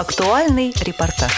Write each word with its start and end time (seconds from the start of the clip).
Актуальный 0.00 0.72
репортаж. 0.80 1.30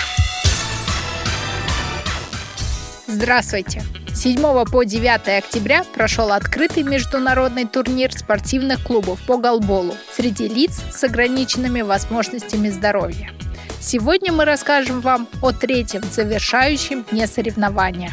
Здравствуйте! 3.08 3.83
7 4.15 4.41
по 4.67 4.85
9 4.85 5.44
октября 5.44 5.83
прошел 5.83 6.31
открытый 6.31 6.84
международный 6.84 7.67
турнир 7.67 8.12
спортивных 8.12 8.84
клубов 8.84 9.18
по 9.27 9.36
голболу 9.36 9.96
среди 10.14 10.46
лиц 10.46 10.80
с 10.93 11.02
ограниченными 11.02 11.80
возможностями 11.80 12.68
здоровья. 12.68 13.32
Сегодня 13.80 14.32
мы 14.32 14.45
расскажем 14.45 15.00
вам 15.00 15.26
о 15.42 15.50
третьем 15.50 16.04
завершающем 16.04 17.04
дне 17.10 17.26
соревнования. 17.26 18.12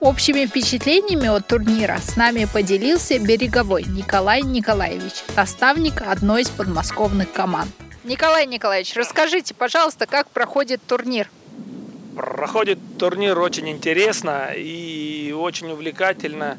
Общими 0.00 0.44
впечатлениями 0.44 1.28
от 1.28 1.46
турнира 1.46 1.96
с 1.96 2.16
нами 2.16 2.44
поделился 2.44 3.18
Береговой 3.18 3.84
Николай 3.84 4.42
Николаевич, 4.42 5.24
наставник 5.34 6.02
одной 6.02 6.42
из 6.42 6.50
подмосковных 6.50 7.32
команд. 7.32 7.70
Николай 8.04 8.46
Николаевич, 8.46 8.96
расскажите, 8.96 9.54
пожалуйста, 9.54 10.06
как 10.06 10.28
проходит 10.30 10.80
турнир? 10.86 11.30
Проходит 12.16 12.78
турнир 12.98 13.38
очень 13.38 13.68
интересно 13.68 14.50
и 14.56 15.32
очень 15.32 15.70
увлекательно. 15.70 16.58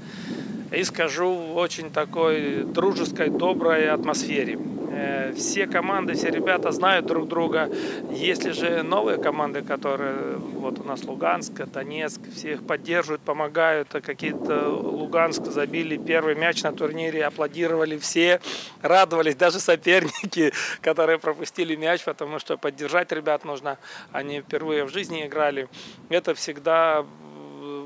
И 0.73 0.83
скажу, 0.83 1.31
в 1.31 1.57
очень 1.57 1.91
такой 1.91 2.63
дружеской, 2.63 3.29
доброй 3.29 3.89
атмосфере. 3.89 4.57
Э, 4.91 5.31
все 5.33 5.67
команды, 5.67 6.13
все 6.13 6.29
ребята 6.29 6.71
знают 6.71 7.05
друг 7.05 7.27
друга. 7.27 7.69
Если 8.09 8.51
же 8.51 8.81
новые 8.81 9.19
команды, 9.19 9.61
которые 9.61 10.37
вот 10.37 10.79
у 10.79 10.83
нас 10.83 11.03
Луганск, 11.03 11.53
Донецк, 11.53 12.21
всех 12.33 12.65
поддерживают, 12.65 13.21
помогают. 13.21 13.89
Какие-то 13.89 14.69
Луганск 14.69 15.45
забили 15.45 15.97
первый 15.97 16.33
мяч 16.33 16.63
на 16.63 16.71
турнире, 16.71 17.25
аплодировали 17.25 17.99
все, 17.99 18.41
радовались 18.81 19.35
даже 19.35 19.59
соперники, 19.59 20.53
которые 20.81 21.19
пропустили 21.19 21.75
мяч, 21.75 22.03
потому 22.03 22.39
что 22.39 22.57
поддержать 22.57 23.11
ребят 23.11 23.45
нужно. 23.45 23.77
Они 24.11 24.41
впервые 24.41 24.85
в 24.85 24.89
жизни 24.89 25.25
играли. 25.25 25.69
Это 26.09 26.33
всегда 26.33 27.05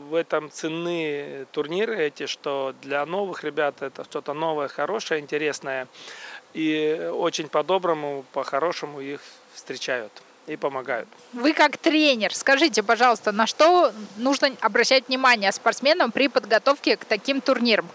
в 0.09 0.15
этом 0.15 0.49
ценны 0.51 1.45
турниры 1.51 1.97
эти, 1.97 2.25
что 2.25 2.73
для 2.81 3.05
новых 3.05 3.43
ребят 3.43 3.81
это 3.81 4.03
что-то 4.03 4.33
новое, 4.33 4.67
хорошее, 4.67 5.21
интересное. 5.21 5.87
И 6.53 7.09
очень 7.13 7.47
по-доброму, 7.49 8.25
по-хорошему 8.33 9.01
их 9.01 9.21
встречают 9.53 10.11
и 10.47 10.55
помогают. 10.55 11.09
Вы 11.33 11.53
как 11.53 11.77
тренер, 11.77 12.33
скажите, 12.33 12.81
пожалуйста, 12.81 13.31
на 13.31 13.47
что 13.47 13.91
нужно 14.15 14.51
обращать 14.61 15.09
внимание 15.09 15.51
спортсменам 15.51 16.11
при 16.11 16.29
подготовке 16.29 16.95
к 16.95 17.03
таким 17.03 17.41
турнирам? 17.41 17.87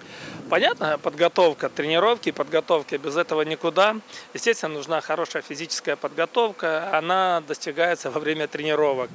Понятно, 0.50 0.98
подготовка, 0.98 1.70
тренировки, 1.70 2.30
подготовки, 2.30 2.96
без 2.96 3.16
этого 3.16 3.40
никуда. 3.40 3.96
Естественно, 4.34 4.74
нужна 4.74 5.00
хорошая 5.00 5.40
физическая 5.40 5.96
подготовка, 5.96 6.94
она 6.96 7.42
достигается 7.48 8.10
во 8.10 8.20
время 8.20 8.48
тренировок. 8.48 9.08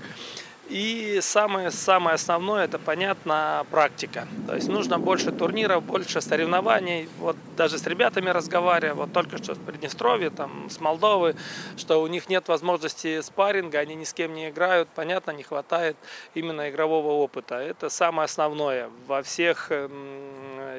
И 0.69 1.19
самое, 1.21 1.71
самое 1.71 2.15
основное, 2.15 2.65
это, 2.65 2.77
понятно, 2.77 3.65
практика. 3.71 4.27
То 4.47 4.55
есть 4.55 4.67
нужно 4.67 4.99
больше 4.99 5.31
турниров, 5.31 5.83
больше 5.83 6.19
соревнований. 6.19 7.07
Вот 7.19 7.37
даже 7.55 7.77
с 7.77 7.87
ребятами 7.87 8.29
разговаривая, 8.29 8.93
вот 8.93 9.13
только 9.13 9.37
что 9.37 9.55
с 9.55 9.57
Приднестровья, 9.57 10.29
там, 10.29 10.69
с 10.69 10.79
Молдовы, 10.81 11.35
что 11.77 12.01
у 12.01 12.07
них 12.07 12.27
нет 12.27 12.49
возможности 12.49 13.21
спарринга, 13.21 13.79
они 13.79 13.95
ни 13.95 14.03
с 14.03 14.13
кем 14.13 14.33
не 14.33 14.49
играют. 14.49 14.89
Понятно, 14.93 15.31
не 15.31 15.43
хватает 15.43 15.95
именно 16.33 16.69
игрового 16.69 17.13
опыта. 17.13 17.55
Это 17.55 17.89
самое 17.89 18.25
основное. 18.25 18.89
Во 19.07 19.23
всех 19.23 19.71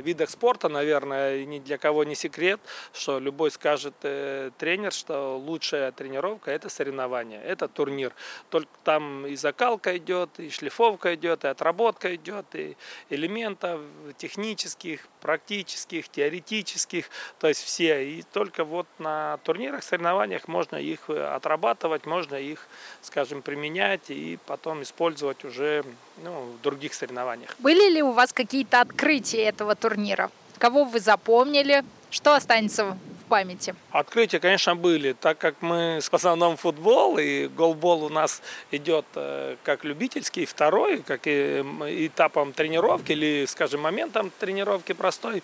видах 0.02 0.30
спорта, 0.30 0.68
наверное, 0.68 1.44
ни 1.44 1.58
для 1.58 1.78
кого 1.78 2.04
не 2.04 2.14
секрет, 2.14 2.60
что 2.92 3.18
любой 3.18 3.50
скажет 3.50 3.94
э, 4.02 4.50
тренер, 4.58 4.92
что 4.92 5.36
лучшая 5.38 5.92
тренировка– 5.92 6.50
это 6.52 6.68
соревнование, 6.68 7.42
это 7.42 7.68
турнир. 7.68 8.12
Только 8.50 8.70
там 8.84 9.26
и 9.26 9.36
закалка 9.36 9.77
идет, 9.86 10.30
и 10.38 10.50
шлифовка 10.50 11.14
идет, 11.14 11.44
и 11.44 11.48
отработка 11.48 12.14
идет, 12.14 12.46
и 12.54 12.76
элементов 13.10 13.80
технических, 14.16 15.06
практических, 15.20 16.08
теоретических, 16.08 17.10
то 17.38 17.48
есть 17.48 17.62
все. 17.62 18.08
И 18.08 18.22
только 18.22 18.64
вот 18.64 18.86
на 18.98 19.38
турнирах, 19.44 19.82
соревнованиях 19.82 20.48
можно 20.48 20.76
их 20.76 21.08
отрабатывать, 21.08 22.06
можно 22.06 22.34
их, 22.34 22.66
скажем, 23.02 23.42
применять 23.42 24.10
и 24.10 24.38
потом 24.46 24.82
использовать 24.82 25.44
уже 25.44 25.84
ну, 26.22 26.52
в 26.52 26.62
других 26.62 26.94
соревнованиях. 26.94 27.54
Были 27.58 27.94
ли 27.94 28.02
у 28.02 28.12
вас 28.12 28.32
какие-то 28.32 28.80
открытия 28.80 29.44
этого 29.44 29.74
турнира? 29.74 30.30
Кого 30.58 30.84
вы 30.84 31.00
запомнили? 31.00 31.84
Что 32.10 32.34
останется 32.34 32.96
памяти? 33.28 33.74
Открытия, 33.90 34.40
конечно, 34.40 34.74
были, 34.74 35.12
так 35.12 35.38
как 35.38 35.54
мы 35.60 36.00
в 36.10 36.14
основном 36.14 36.56
футбол, 36.56 37.18
и 37.18 37.46
голбол 37.48 38.04
у 38.04 38.08
нас 38.08 38.42
идет 38.70 39.04
э, 39.14 39.56
как 39.62 39.84
любительский, 39.84 40.46
второй, 40.46 41.02
как 41.02 41.26
и 41.26 41.64
этапом 42.06 42.52
тренировки 42.52 43.12
или, 43.12 43.46
скажем, 43.46 43.82
моментом 43.82 44.32
тренировки 44.38 44.92
простой, 44.92 45.42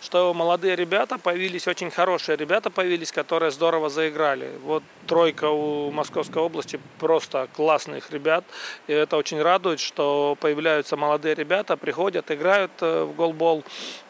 что 0.00 0.32
молодые 0.34 0.76
ребята 0.76 1.18
появились, 1.18 1.66
очень 1.68 1.90
хорошие 1.90 2.36
ребята 2.36 2.70
появились, 2.70 3.12
которые 3.12 3.50
здорово 3.50 3.88
заиграли. 3.88 4.50
Вот 4.62 4.82
тройка 5.06 5.48
у 5.50 5.90
Московской 5.90 6.42
области 6.42 6.80
просто 6.98 7.48
классных 7.54 8.10
ребят, 8.10 8.44
и 8.86 8.92
это 8.92 9.16
очень 9.16 9.42
радует, 9.42 9.80
что 9.80 10.36
появляются 10.40 10.96
молодые 10.96 11.34
ребята, 11.34 11.76
приходят, 11.76 12.30
играют 12.30 12.72
э, 12.80 13.04
в 13.04 13.14
голбол, 13.14 13.64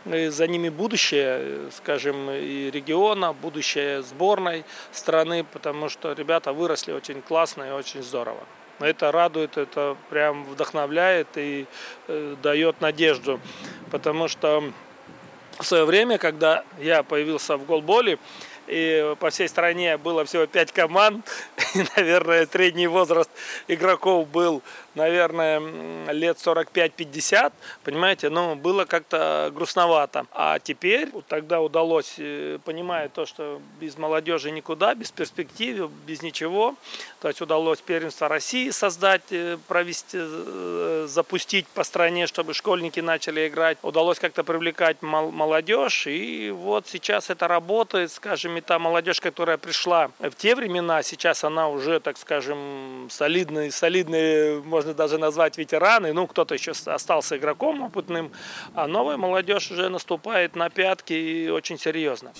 за 0.04 0.46
ними 0.46 0.68
будущее, 0.68 1.70
скажем, 1.70 2.30
и 2.30 2.70
регион, 2.70 2.94
региона, 3.04 3.32
будущее 3.32 4.02
сборной 4.02 4.64
страны, 4.92 5.44
потому 5.44 5.88
что 5.88 6.12
ребята 6.12 6.52
выросли 6.52 6.92
очень 6.92 7.22
классно 7.22 7.64
и 7.64 7.70
очень 7.70 8.02
здорово. 8.02 8.40
Это 8.80 9.12
радует, 9.12 9.56
это 9.56 9.96
прям 10.10 10.44
вдохновляет 10.44 11.28
и 11.36 11.66
э, 12.08 12.36
дает 12.42 12.80
надежду, 12.80 13.40
потому 13.90 14.28
что 14.28 14.64
в 15.58 15.64
свое 15.64 15.84
время, 15.84 16.18
когда 16.18 16.64
я 16.80 17.02
появился 17.02 17.56
в 17.56 17.66
голболе, 17.66 18.18
и 18.66 19.14
по 19.20 19.30
всей 19.30 19.48
стране 19.48 19.98
было 19.98 20.24
всего 20.24 20.46
пять 20.46 20.72
команд, 20.72 21.28
и, 21.74 21.84
наверное, 21.96 22.46
средний 22.46 22.88
возраст 22.88 23.30
игроков 23.68 24.28
был 24.28 24.62
наверное, 24.94 25.60
лет 26.12 26.38
45-50, 26.38 27.52
понимаете, 27.84 28.30
ну, 28.30 28.54
было 28.54 28.84
как-то 28.84 29.50
грустновато. 29.54 30.26
А 30.32 30.58
теперь, 30.58 31.10
вот 31.12 31.26
тогда 31.26 31.60
удалось, 31.60 32.14
э, 32.18 32.58
понимая 32.64 33.08
то, 33.08 33.26
что 33.26 33.60
без 33.80 33.96
молодежи 33.96 34.50
никуда, 34.50 34.94
без 34.94 35.10
перспектив, 35.10 35.90
без 36.06 36.22
ничего, 36.22 36.74
то 37.20 37.28
есть 37.28 37.40
удалось 37.40 37.80
первенство 37.80 38.28
России 38.28 38.70
создать, 38.70 39.22
э, 39.30 39.58
провести, 39.68 40.18
э, 40.20 41.06
запустить 41.08 41.66
по 41.68 41.84
стране, 41.84 42.26
чтобы 42.26 42.54
школьники 42.54 43.00
начали 43.00 43.48
играть. 43.48 43.78
Удалось 43.82 44.18
как-то 44.18 44.44
привлекать 44.44 45.02
молодежь, 45.02 46.06
и 46.06 46.50
вот 46.50 46.86
сейчас 46.86 47.30
это 47.30 47.48
работает, 47.48 48.12
скажем, 48.12 48.56
и 48.56 48.60
та 48.60 48.78
молодежь, 48.78 49.20
которая 49.20 49.56
пришла 49.58 50.10
в 50.18 50.32
те 50.32 50.54
времена, 50.54 51.02
сейчас 51.02 51.44
она 51.44 51.68
уже, 51.68 52.00
так 52.00 52.18
скажем, 52.18 53.08
солидный, 53.10 53.70
солидный, 53.70 54.62
можно 54.62 54.83
можно 54.84 54.94
даже 54.94 55.18
назвать 55.18 55.56
ветераны, 55.56 56.12
ну, 56.12 56.26
кто-то 56.26 56.54
еще 56.54 56.72
остался 56.86 57.36
игроком 57.36 57.82
опытным, 57.82 58.30
а 58.74 58.86
новая 58.86 59.16
молодежь 59.16 59.70
уже 59.70 59.88
наступает 59.88 60.56
на 60.56 60.68
пятки 60.68 61.14
и 61.14 61.48
очень 61.48 61.78
серьезно. 61.78 62.32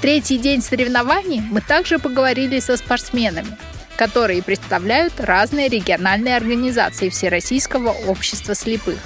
Третий 0.00 0.38
день 0.38 0.62
соревнований 0.62 1.40
мы 1.40 1.60
также 1.60 1.98
поговорили 1.98 2.58
со 2.60 2.76
спортсменами, 2.76 3.56
которые 3.96 4.42
представляют 4.42 5.20
разные 5.20 5.68
региональные 5.68 6.36
организации 6.36 7.10
Всероссийского 7.10 7.90
общества 8.08 8.54
слепых. 8.54 8.98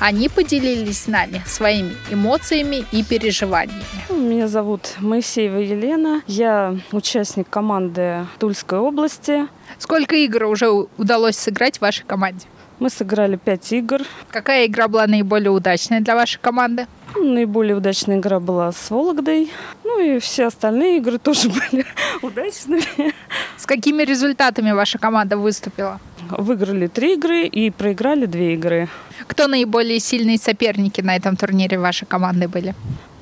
Они 0.00 0.30
поделились 0.30 1.02
с 1.02 1.06
нами 1.08 1.42
своими 1.46 1.92
эмоциями 2.10 2.86
и 2.90 3.04
переживаниями. 3.04 3.84
Меня 4.08 4.48
зовут 4.48 4.94
Моисеева 4.98 5.58
Елена. 5.58 6.22
Я 6.26 6.78
участник 6.90 7.50
команды 7.50 8.26
Тульской 8.38 8.78
области. 8.78 9.46
Сколько 9.78 10.16
игр 10.16 10.44
уже 10.44 10.70
удалось 10.70 11.36
сыграть 11.36 11.76
в 11.76 11.82
вашей 11.82 12.06
команде? 12.06 12.46
Мы 12.78 12.88
сыграли 12.88 13.36
пять 13.36 13.70
игр. 13.74 14.00
Какая 14.30 14.64
игра 14.64 14.88
была 14.88 15.06
наиболее 15.06 15.50
удачной 15.50 16.00
для 16.00 16.14
вашей 16.14 16.40
команды? 16.40 16.86
Наиболее 17.14 17.76
удачная 17.76 18.16
игра 18.16 18.40
была 18.40 18.72
с 18.72 18.90
Вологдой. 18.90 19.50
Ну 19.90 20.00
и 20.00 20.18
все 20.18 20.46
остальные 20.46 20.98
игры 20.98 21.18
тоже 21.22 21.48
были 21.48 21.84
удачными. 22.22 23.12
С 23.56 23.66
какими 23.66 24.04
результатами 24.04 24.72
ваша 24.72 24.98
команда 24.98 25.36
выступила? 25.36 26.00
Выиграли 26.30 26.86
три 26.86 27.14
игры 27.14 27.46
и 27.46 27.70
проиграли 27.70 28.26
две 28.26 28.54
игры. 28.54 28.88
Кто 29.26 29.48
наиболее 29.48 29.98
сильные 29.98 30.38
соперники 30.38 31.00
на 31.00 31.16
этом 31.16 31.36
турнире 31.36 31.78
вашей 31.78 32.06
команды 32.06 32.46
были? 32.46 32.74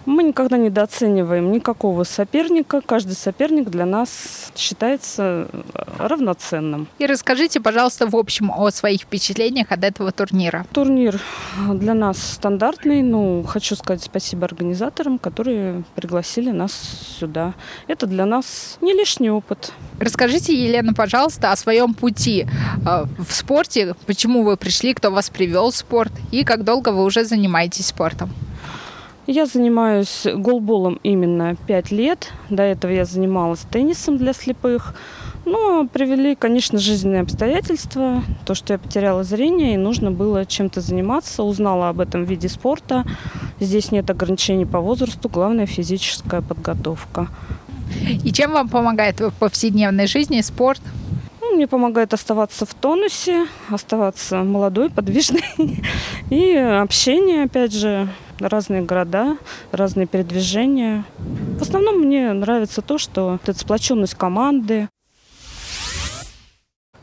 Мы 0.09 0.23
никогда 0.23 0.57
недооцениваем 0.57 1.53
никакого 1.53 2.03
соперника. 2.03 2.81
Каждый 2.81 3.13
соперник 3.13 3.69
для 3.69 3.85
нас 3.85 4.51
считается 4.57 5.49
равноценным. 5.99 6.89
И 6.99 7.05
расскажите, 7.05 7.61
пожалуйста, 7.61 8.07
в 8.07 8.17
общем 8.17 8.51
о 8.51 8.71
своих 8.71 9.03
впечатлениях 9.03 9.71
от 9.71 9.85
этого 9.85 10.11
турнира. 10.11 10.65
Турнир 10.73 11.21
для 11.75 11.93
нас 11.93 12.23
стандартный. 12.23 13.03
Ну, 13.03 13.45
хочу 13.47 13.77
сказать 13.77 14.03
спасибо 14.03 14.47
организаторам, 14.47 15.19
которые 15.19 15.85
пригласили 15.95 16.53
нас 16.53 16.73
сюда. 17.19 17.53
Это 17.87 18.07
для 18.07 18.25
нас 18.25 18.79
не 18.81 18.95
лишний 18.95 19.29
опыт. 19.29 19.73
Расскажите, 20.01 20.55
Елена, 20.55 20.95
пожалуйста, 20.95 21.53
о 21.53 21.57
своем 21.57 21.93
пути 21.93 22.47
э, 22.87 23.05
в 23.19 23.31
спорте. 23.31 23.95
Почему 24.07 24.43
вы 24.43 24.57
пришли, 24.57 24.95
кто 24.95 25.11
вас 25.11 25.29
привел 25.29 25.71
в 25.71 25.77
спорт 25.77 26.13
и 26.31 26.45
как 26.45 26.65
долго 26.65 26.93
вы 26.93 27.05
уже 27.05 27.27
занимаетесь 27.27 27.89
спортом? 27.89 28.33
Я 29.31 29.45
занимаюсь 29.45 30.25
голболом 30.25 30.99
именно 31.03 31.55
5 31.67 31.91
лет. 31.91 32.33
До 32.49 32.63
этого 32.63 32.91
я 32.91 33.05
занималась 33.05 33.61
теннисом 33.71 34.17
для 34.17 34.33
слепых. 34.33 34.95
Но 35.45 35.87
привели, 35.87 36.35
конечно, 36.35 36.79
жизненные 36.79 37.21
обстоятельства. 37.21 38.23
То, 38.47 38.55
что 38.55 38.73
я 38.73 38.79
потеряла 38.79 39.25
зрение, 39.25 39.75
и 39.75 39.77
нужно 39.77 40.11
было 40.11 40.47
чем-то 40.47 40.81
заниматься. 40.81 41.43
Узнала 41.43 41.91
об 41.91 42.01
этом 42.01 42.25
виде 42.25 42.49
спорта. 42.49 43.05
Здесь 43.61 43.93
нет 43.93 44.09
ограничений 44.09 44.65
по 44.65 44.81
возрасту, 44.81 45.29
главное 45.29 45.67
физическая 45.67 46.41
подготовка. 46.41 47.29
И 48.25 48.33
чем 48.33 48.53
вам 48.53 48.71
помогает 48.71 49.21
в 49.21 49.33
повседневной 49.33 50.07
жизни 50.07 50.41
спорт? 50.41 50.81
Ну, 51.43 51.55
мне 51.55 51.67
помогает 51.67 52.15
оставаться 52.15 52.65
в 52.65 52.73
тонусе, 52.73 53.47
оставаться 53.69 54.39
молодой, 54.43 54.89
подвижной. 54.89 55.45
И 56.31 56.55
общение, 56.55 57.45
опять 57.45 57.75
же, 57.75 58.09
разные 58.40 58.82
города, 58.82 59.37
разные 59.73 60.06
передвижения. 60.06 61.05
В 61.58 61.62
основном 61.62 61.99
мне 61.99 62.32
нравится 62.32 62.82
то, 62.82 62.99
что 62.99 63.38
это 63.43 63.58
сплоченность 63.58 64.14
команды. 64.14 64.88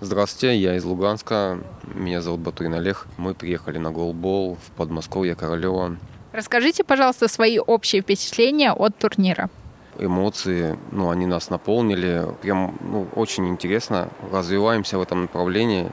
Здравствуйте, 0.02 0.58
я 0.58 0.76
из 0.76 0.84
Луганска. 0.84 1.60
Меня 1.94 2.22
зовут 2.22 2.42
Батурин 2.42 2.74
Олег. 2.74 3.08
Мы 3.18 3.34
приехали 3.34 3.78
на 3.78 3.92
голбол 3.92 4.56
в 4.56 4.72
Подмосковье, 4.72 5.36
Королева. 5.36 5.98
Расскажите, 6.34 6.84
пожалуйста, 6.84 7.30
свои 7.30 7.60
общие 7.60 8.02
впечатления 8.02 8.74
от 8.74 8.98
турнира. 8.98 9.50
Эмоции, 9.98 10.78
ну, 10.92 11.10
они 11.10 11.26
нас 11.26 11.50
наполнили. 11.50 12.28
Прям, 12.42 12.78
ну, 12.82 13.08
очень 13.16 13.48
интересно. 13.48 14.10
Развиваемся 14.32 14.98
в 14.98 15.02
этом 15.02 15.22
направлении. 15.22 15.90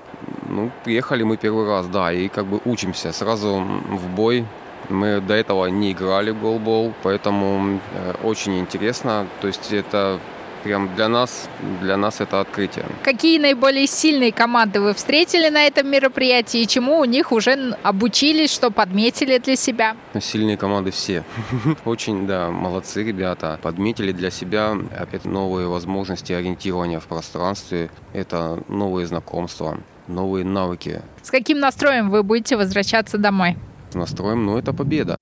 Ну, 0.48 0.72
приехали 0.84 1.22
мы 1.22 1.36
первый 1.36 1.68
раз, 1.68 1.86
да, 1.86 2.12
и 2.12 2.28
как 2.28 2.46
бы 2.46 2.60
учимся. 2.64 3.12
Сразу 3.12 3.64
в 3.88 4.08
бой 4.16 4.44
мы 4.88 5.20
до 5.20 5.34
этого 5.34 5.67
не 5.67 5.93
играли 5.93 6.31
в 6.31 6.40
голбол, 6.40 6.93
поэтому 7.02 7.81
э, 7.94 8.14
очень 8.23 8.58
интересно. 8.58 9.26
То 9.40 9.46
есть 9.46 9.73
это 9.73 10.20
прям 10.62 10.94
для 10.94 11.08
нас, 11.08 11.49
для 11.81 11.96
нас 11.96 12.20
это 12.20 12.40
открытие. 12.40 12.84
Какие 13.02 13.38
наиболее 13.38 13.87
сильные 13.87 14.32
команды 14.32 14.81
вы 14.81 14.94
встретили 14.94 15.49
на 15.49 15.67
этом 15.67 15.90
мероприятии 15.90 16.61
и 16.61 16.67
чему 16.67 16.99
у 16.99 17.05
них 17.05 17.32
уже 17.32 17.76
обучились, 17.82 18.52
что 18.52 18.70
подметили 18.70 19.38
для 19.38 19.56
себя? 19.56 19.96
Сильные 20.20 20.56
команды 20.56 20.90
все. 20.90 21.25
Очень, 21.85 22.26
да, 22.26 22.50
молодцы 22.50 23.02
ребята. 23.02 23.58
Подметили 23.62 24.12
для 24.12 24.31
себя 24.31 24.76
это 24.96 25.28
новые 25.28 25.69
возможности 25.69 26.32
ориентирования 26.32 27.00
в 27.00 27.06
пространстве, 27.06 27.90
это 28.12 28.62
новые 28.69 29.06
знакомства, 29.06 29.78
новые 30.06 30.44
навыки. 30.44 31.02
С 31.23 31.31
каким 31.31 31.58
настроем 31.58 32.11
вы 32.11 32.23
будете 32.23 32.56
возвращаться 32.56 33.19
домой? 33.19 33.56
Настроем, 33.98 34.44
но 34.44 34.58
это 34.58 34.72
победа. 34.72 35.16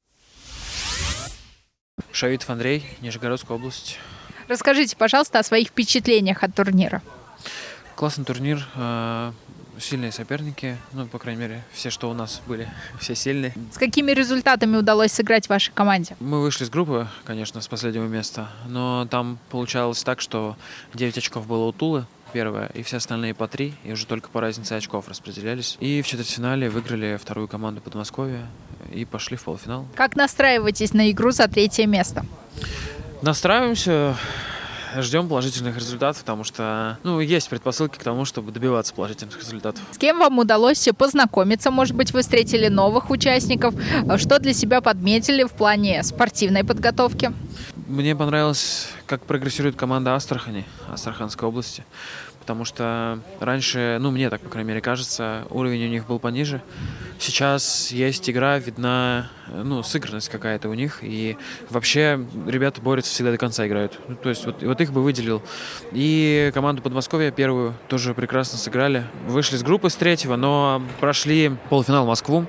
Шавитов 2.12 2.50
Андрей, 2.50 2.84
Нижегородская 3.00 3.56
область. 3.56 3.98
Расскажите, 4.48 4.96
пожалуйста, 4.96 5.38
о 5.38 5.42
своих 5.42 5.68
впечатлениях 5.68 6.42
от 6.42 6.54
турнира. 6.54 7.02
Классный 7.94 8.24
турнир, 8.24 8.66
э, 8.74 9.32
сильные 9.80 10.12
соперники, 10.12 10.76
ну, 10.92 11.06
по 11.06 11.18
крайней 11.18 11.40
мере, 11.40 11.64
все, 11.72 11.90
что 11.90 12.10
у 12.10 12.14
нас 12.14 12.42
были, 12.46 12.68
все 13.00 13.14
сильные. 13.14 13.54
С 13.72 13.78
какими 13.78 14.12
результатами 14.12 14.76
удалось 14.76 15.12
сыграть 15.12 15.48
вашей 15.48 15.72
команде? 15.72 16.16
Мы 16.20 16.40
вышли 16.40 16.64
с 16.64 16.70
группы, 16.70 17.08
конечно, 17.24 17.60
с 17.60 17.68
последнего 17.68 18.06
места, 18.06 18.48
но 18.66 19.06
там 19.10 19.38
получалось 19.50 20.02
так, 20.02 20.20
что 20.20 20.56
9 20.94 21.18
очков 21.18 21.46
было 21.46 21.64
у 21.64 21.72
Тулы, 21.72 22.06
первое, 22.32 22.66
и 22.74 22.82
все 22.82 22.98
остальные 22.98 23.34
по 23.34 23.48
три, 23.48 23.74
и 23.84 23.92
уже 23.92 24.06
только 24.06 24.30
по 24.30 24.40
разнице 24.40 24.74
очков 24.74 25.08
распределялись. 25.08 25.76
И 25.80 26.02
в 26.02 26.06
четвертьфинале 26.06 26.70
выиграли 26.70 27.18
вторую 27.20 27.48
команду 27.48 27.80
Подмосковья 27.80 28.46
и 28.92 29.04
пошли 29.04 29.36
в 29.36 29.42
полуфинал. 29.44 29.86
Как 29.94 30.16
настраиваетесь 30.16 30.92
на 30.92 31.10
игру 31.10 31.30
за 31.30 31.48
третье 31.48 31.86
место? 31.86 32.24
Настраиваемся, 33.22 34.16
ждем 34.98 35.28
положительных 35.28 35.76
результатов, 35.76 36.20
потому 36.20 36.44
что 36.44 36.98
ну, 37.02 37.20
есть 37.20 37.48
предпосылки 37.48 37.98
к 37.98 38.02
тому, 38.02 38.24
чтобы 38.24 38.52
добиваться 38.52 38.94
положительных 38.94 39.38
результатов. 39.38 39.82
С 39.92 39.98
кем 39.98 40.18
вам 40.18 40.38
удалось 40.38 40.88
познакомиться? 40.96 41.70
Может 41.70 41.94
быть, 41.94 42.12
вы 42.12 42.22
встретили 42.22 42.68
новых 42.68 43.10
участников? 43.10 43.74
Что 44.16 44.38
для 44.38 44.52
себя 44.52 44.80
подметили 44.80 45.44
в 45.44 45.52
плане 45.52 46.02
спортивной 46.02 46.64
подготовки? 46.64 47.32
Мне 47.86 48.14
понравилось, 48.14 48.88
как 49.06 49.22
прогрессирует 49.22 49.74
команда 49.74 50.14
Астрахани, 50.14 50.64
Астраханской 50.92 51.48
области 51.48 51.84
потому 52.40 52.64
что 52.64 53.20
раньше, 53.38 53.98
ну, 54.00 54.10
мне 54.10 54.28
так, 54.30 54.40
по 54.40 54.48
крайней 54.48 54.68
мере, 54.68 54.80
кажется, 54.80 55.46
уровень 55.50 55.84
у 55.84 55.88
них 55.88 56.06
был 56.06 56.18
пониже. 56.18 56.62
Сейчас 57.18 57.92
есть 57.92 58.28
игра, 58.28 58.58
видна, 58.58 59.30
ну, 59.48 59.82
сыгранность 59.82 60.30
какая-то 60.30 60.68
у 60.68 60.74
них, 60.74 60.98
и 61.02 61.36
вообще 61.68 62.18
ребята 62.46 62.80
борются 62.80 63.12
всегда 63.12 63.30
до 63.30 63.38
конца 63.38 63.66
играют. 63.66 63.98
Ну, 64.08 64.16
то 64.16 64.30
есть 64.30 64.44
вот, 64.46 64.62
вот 64.62 64.80
их 64.80 64.92
бы 64.92 65.02
выделил. 65.02 65.42
И 65.92 66.50
команду 66.54 66.82
Подмосковья 66.82 67.30
первую 67.30 67.74
тоже 67.88 68.14
прекрасно 68.14 68.58
сыграли. 68.58 69.04
Вышли 69.26 69.56
с 69.56 69.62
группы 69.62 69.90
с 69.90 69.94
третьего, 69.94 70.36
но 70.36 70.82
прошли 70.98 71.52
полуфинал 71.68 72.06
Москву, 72.06 72.46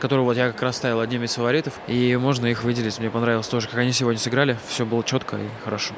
которую 0.00 0.24
вот 0.24 0.36
я 0.36 0.50
как 0.50 0.62
раз 0.62 0.76
ставил 0.76 1.00
одним 1.00 1.24
из 1.24 1.34
фаворитов, 1.34 1.78
и 1.86 2.16
можно 2.16 2.46
их 2.46 2.64
выделить. 2.64 2.98
Мне 2.98 3.10
понравилось 3.10 3.48
тоже, 3.48 3.68
как 3.68 3.78
они 3.78 3.92
сегодня 3.92 4.18
сыграли. 4.18 4.58
Все 4.68 4.84
было 4.84 5.04
четко 5.04 5.36
и 5.36 5.48
хорошо. 5.64 5.94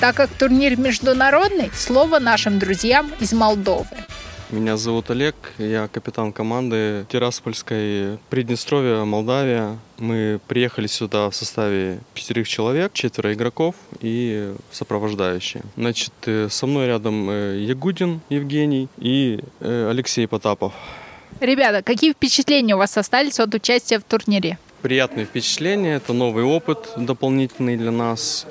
Так 0.00 0.14
как 0.14 0.30
турнир 0.30 0.78
международный, 0.78 1.70
слово 1.74 2.20
нашим 2.20 2.60
друзьям 2.60 3.10
из 3.18 3.32
Молдовы. 3.32 3.96
Меня 4.50 4.76
зовут 4.76 5.10
Олег, 5.10 5.34
я 5.58 5.88
капитан 5.88 6.32
команды 6.32 7.04
Тираспольской 7.10 8.18
Приднестровья, 8.30 9.04
Молдавия. 9.04 9.76
Мы 9.98 10.38
приехали 10.46 10.86
сюда 10.86 11.28
в 11.28 11.34
составе 11.34 11.98
пятерых 12.14 12.48
человек, 12.48 12.92
четверо 12.92 13.34
игроков 13.34 13.74
и 14.00 14.54
сопровождающие. 14.70 15.64
Значит, 15.76 16.12
э, 16.26 16.46
со 16.48 16.66
мной 16.68 16.86
рядом 16.86 17.28
э, 17.28 17.58
Ягудин 17.58 18.20
Евгений 18.28 18.88
и 18.98 19.40
э, 19.58 19.90
Алексей 19.90 20.28
Потапов. 20.28 20.72
Ребята, 21.40 21.82
какие 21.82 22.12
впечатления 22.12 22.76
у 22.76 22.78
вас 22.78 22.96
остались 22.96 23.40
от 23.40 23.52
участия 23.52 23.98
в 23.98 24.04
турнире? 24.04 24.58
Приятные 24.80 25.26
впечатления, 25.26 25.96
это 25.96 26.12
новый 26.12 26.44
опыт 26.44 26.90
дополнительный 26.96 27.76
для 27.76 27.90
нас. 27.90 28.46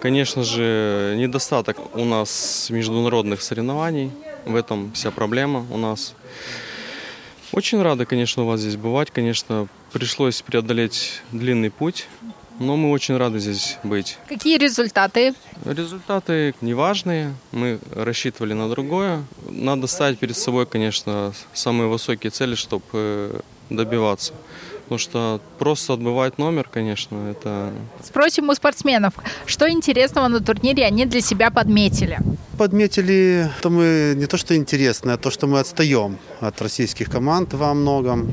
Конечно 0.00 0.44
же, 0.44 1.14
недостаток 1.18 1.76
у 1.96 2.04
нас 2.04 2.68
международных 2.70 3.42
соревнований. 3.42 4.12
В 4.44 4.54
этом 4.54 4.92
вся 4.92 5.10
проблема 5.10 5.66
у 5.70 5.76
нас. 5.76 6.14
Очень 7.50 7.82
рады, 7.82 8.04
конечно, 8.04 8.44
у 8.44 8.46
вас 8.46 8.60
здесь 8.60 8.76
бывать. 8.76 9.10
Конечно, 9.10 9.66
пришлось 9.92 10.40
преодолеть 10.42 11.22
длинный 11.32 11.70
путь, 11.70 12.06
но 12.60 12.76
мы 12.76 12.92
очень 12.92 13.16
рады 13.16 13.40
здесь 13.40 13.76
быть. 13.82 14.18
Какие 14.28 14.56
результаты? 14.58 15.34
Результаты 15.64 16.54
неважные. 16.60 17.34
Мы 17.50 17.80
рассчитывали 17.92 18.52
на 18.52 18.68
другое. 18.68 19.24
Надо 19.50 19.88
ставить 19.88 20.20
перед 20.20 20.36
собой, 20.36 20.66
конечно, 20.66 21.32
самые 21.52 21.88
высокие 21.88 22.30
цели, 22.30 22.54
чтобы 22.54 22.84
э, 22.92 23.40
добиваться. 23.70 24.32
Потому 24.88 25.00
что 25.00 25.40
просто 25.58 25.92
отбывать 25.92 26.38
номер, 26.38 26.66
конечно, 26.72 27.30
это... 27.30 27.74
Спросим 28.02 28.48
у 28.48 28.54
спортсменов, 28.54 29.12
что 29.44 29.68
интересного 29.68 30.28
на 30.28 30.40
турнире 30.40 30.86
они 30.86 31.04
для 31.04 31.20
себя 31.20 31.50
подметили? 31.50 32.18
Подметили, 32.56 33.50
что 33.58 33.68
мы 33.68 34.14
не 34.16 34.24
то 34.24 34.38
что 34.38 34.56
интересно, 34.56 35.12
а 35.12 35.18
то, 35.18 35.30
что 35.30 35.46
мы 35.46 35.60
отстаем 35.60 36.16
от 36.40 36.62
российских 36.62 37.10
команд 37.10 37.52
во 37.52 37.74
многом. 37.74 38.32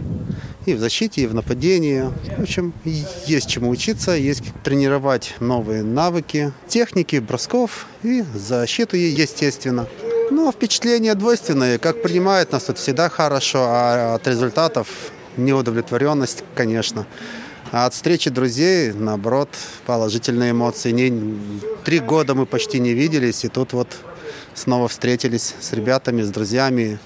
И 0.65 0.73
в 0.73 0.79
защите, 0.79 1.23
и 1.23 1.27
в 1.27 1.33
нападении. 1.33 2.09
В 2.37 2.43
общем, 2.43 2.73
есть 2.85 3.49
чему 3.49 3.69
учиться, 3.69 4.11
есть 4.11 4.41
тренировать 4.63 5.35
новые 5.41 5.83
навыки, 5.83 6.53
техники, 6.69 7.17
бросков 7.17 7.85
и 8.01 8.23
защиту, 8.33 8.95
естественно. 8.95 9.87
Ну, 10.31 10.49
впечатления 10.53 11.15
двойственные. 11.15 11.79
Как 11.79 12.01
принимают 12.01 12.53
нас 12.53 12.63
тут 12.63 12.77
всегда 12.77 13.09
хорошо, 13.09 13.65
а 13.67 14.15
от 14.15 14.25
результатов 14.25 14.87
неудовлетворенность, 15.37 16.43
конечно. 16.55 17.05
А 17.71 17.87
от 17.87 17.93
встречи 17.93 18.29
друзей, 18.29 18.93
наоборот, 18.93 19.49
положительные 19.85 20.51
эмоции. 20.51 20.91
Не, 20.91 21.37
три 21.83 21.99
года 21.99 22.35
мы 22.35 22.45
почти 22.45 22.79
не 22.79 22.93
виделись, 22.93 23.43
и 23.43 23.49
тут 23.49 23.73
вот 23.73 23.87
снова 24.53 24.87
встретились 24.87 25.55
с 25.59 25.73
ребятами, 25.73 26.21
с 26.21 26.29
друзьями. 26.29 26.99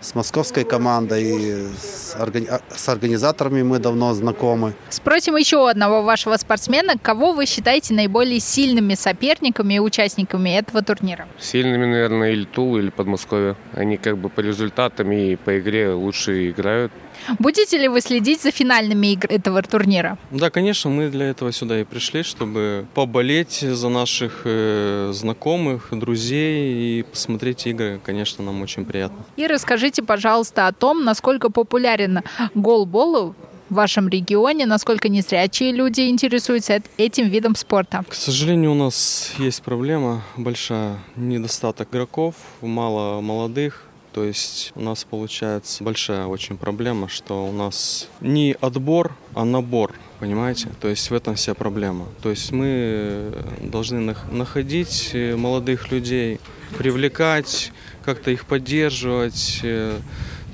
с 0.00 0.14
московской 0.14 0.64
командой, 0.64 1.68
с, 1.78 2.16
органи... 2.18 2.46
А, 2.46 2.60
с 2.74 2.88
организаторами 2.88 3.62
мы 3.62 3.78
давно 3.78 4.14
знакомы. 4.14 4.74
Спросим 4.88 5.36
еще 5.36 5.68
одного 5.68 6.02
вашего 6.02 6.36
спортсмена, 6.36 6.94
кого 6.98 7.32
вы 7.32 7.46
считаете 7.46 7.94
наиболее 7.94 8.40
сильными 8.40 8.94
соперниками 8.94 9.74
и 9.74 9.78
участниками 9.78 10.50
этого 10.50 10.82
турнира? 10.82 11.28
Сильными, 11.38 11.84
наверное, 11.84 12.32
или 12.32 12.44
Тул, 12.44 12.78
или 12.78 12.90
Подмосковье. 12.90 13.56
Они 13.74 13.96
как 13.96 14.16
бы 14.16 14.30
по 14.30 14.40
результатам 14.40 15.12
и 15.12 15.36
по 15.36 15.58
игре 15.58 15.92
лучше 15.92 16.50
играют. 16.50 16.92
Будете 17.38 17.78
ли 17.78 17.88
вы 17.88 18.00
следить 18.00 18.42
за 18.42 18.50
финальными 18.50 19.12
играми 19.12 19.34
этого 19.34 19.62
турнира? 19.62 20.18
Да, 20.30 20.50
конечно, 20.50 20.90
мы 20.90 21.10
для 21.10 21.26
этого 21.26 21.52
сюда 21.52 21.80
и 21.80 21.84
пришли, 21.84 22.22
чтобы 22.22 22.86
поболеть 22.94 23.60
за 23.60 23.88
наших 23.88 24.42
э, 24.44 25.10
знакомых, 25.12 25.88
друзей 25.92 27.00
и 27.00 27.02
посмотреть 27.02 27.66
игры. 27.66 28.00
Конечно, 28.04 28.44
нам 28.44 28.62
очень 28.62 28.84
приятно. 28.84 29.24
И 29.36 29.46
расскажите, 29.46 30.02
пожалуйста, 30.02 30.66
о 30.66 30.72
том, 30.72 31.04
насколько 31.04 31.50
популярен 31.50 32.20
голбол 32.54 33.34
в 33.70 33.74
вашем 33.74 34.08
регионе, 34.08 34.66
насколько 34.66 35.08
незрячие 35.08 35.72
люди 35.72 36.08
интересуются 36.08 36.82
этим 36.96 37.28
видом 37.28 37.54
спорта? 37.54 38.04
К 38.08 38.14
сожалению, 38.14 38.72
у 38.72 38.74
нас 38.74 39.32
есть 39.38 39.62
проблема 39.62 40.22
большая, 40.36 40.98
недостаток 41.16 41.88
игроков, 41.90 42.34
мало 42.60 43.20
молодых, 43.20 43.84
то 44.12 44.24
есть 44.24 44.72
у 44.74 44.80
нас 44.80 45.04
получается 45.04 45.84
большая 45.84 46.26
очень 46.26 46.56
проблема, 46.56 47.08
что 47.08 47.46
у 47.46 47.52
нас 47.52 48.08
не 48.20 48.56
отбор, 48.60 49.16
а 49.34 49.44
набор, 49.44 49.94
понимаете? 50.18 50.68
То 50.80 50.88
есть 50.88 51.10
в 51.10 51.14
этом 51.14 51.36
вся 51.36 51.54
проблема. 51.54 52.06
То 52.22 52.30
есть 52.30 52.50
мы 52.50 53.32
должны 53.62 54.14
находить 54.30 55.10
э, 55.12 55.36
молодых 55.36 55.92
людей, 55.92 56.40
привлекать, 56.76 57.72
как-то 58.04 58.30
их 58.30 58.46
поддерживать. 58.46 59.60
Э. 59.62 59.98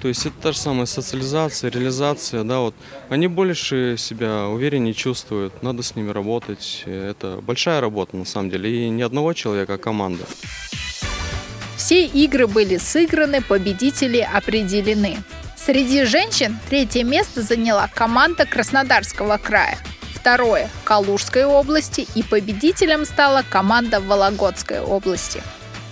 То 0.02 0.08
есть 0.08 0.26
это 0.26 0.34
та 0.40 0.52
же 0.52 0.58
самая 0.58 0.86
социализация, 0.86 1.70
реализация, 1.70 2.44
да, 2.44 2.60
вот. 2.60 2.74
Они 3.08 3.28
больше 3.28 3.96
себя 3.98 4.46
увереннее 4.46 4.92
чувствуют, 4.92 5.62
надо 5.62 5.82
с 5.82 5.96
ними 5.96 6.10
работать. 6.10 6.84
Это 6.86 7.40
большая 7.42 7.80
работа 7.80 8.16
на 8.16 8.26
самом 8.26 8.50
деле, 8.50 8.86
и 8.86 8.90
не 8.90 9.02
одного 9.02 9.32
человека, 9.32 9.74
а 9.74 9.78
команда. 9.78 10.24
Все 11.86 12.04
игры 12.04 12.48
были 12.48 12.78
сыграны, 12.78 13.40
победители 13.40 14.18
определены. 14.18 15.18
Среди 15.56 16.02
женщин 16.02 16.58
третье 16.68 17.04
место 17.04 17.42
заняла 17.42 17.88
команда 17.94 18.44
Краснодарского 18.44 19.38
края, 19.38 19.78
второе– 20.12 20.68
Калужской 20.84 21.44
области 21.44 22.08
и 22.16 22.24
победителем 22.24 23.04
стала 23.04 23.44
команда 23.48 24.00
Вологодской 24.00 24.80
области. 24.80 25.40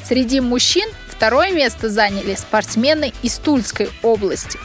Среди 0.05 0.41
мужчин 0.41 0.89
второе 1.07 1.53
место 1.53 1.89
заняли 1.89 2.35
спортсмены 2.35 3.13
из 3.23 3.37
Тульской 3.37 3.89
области. 4.03 4.59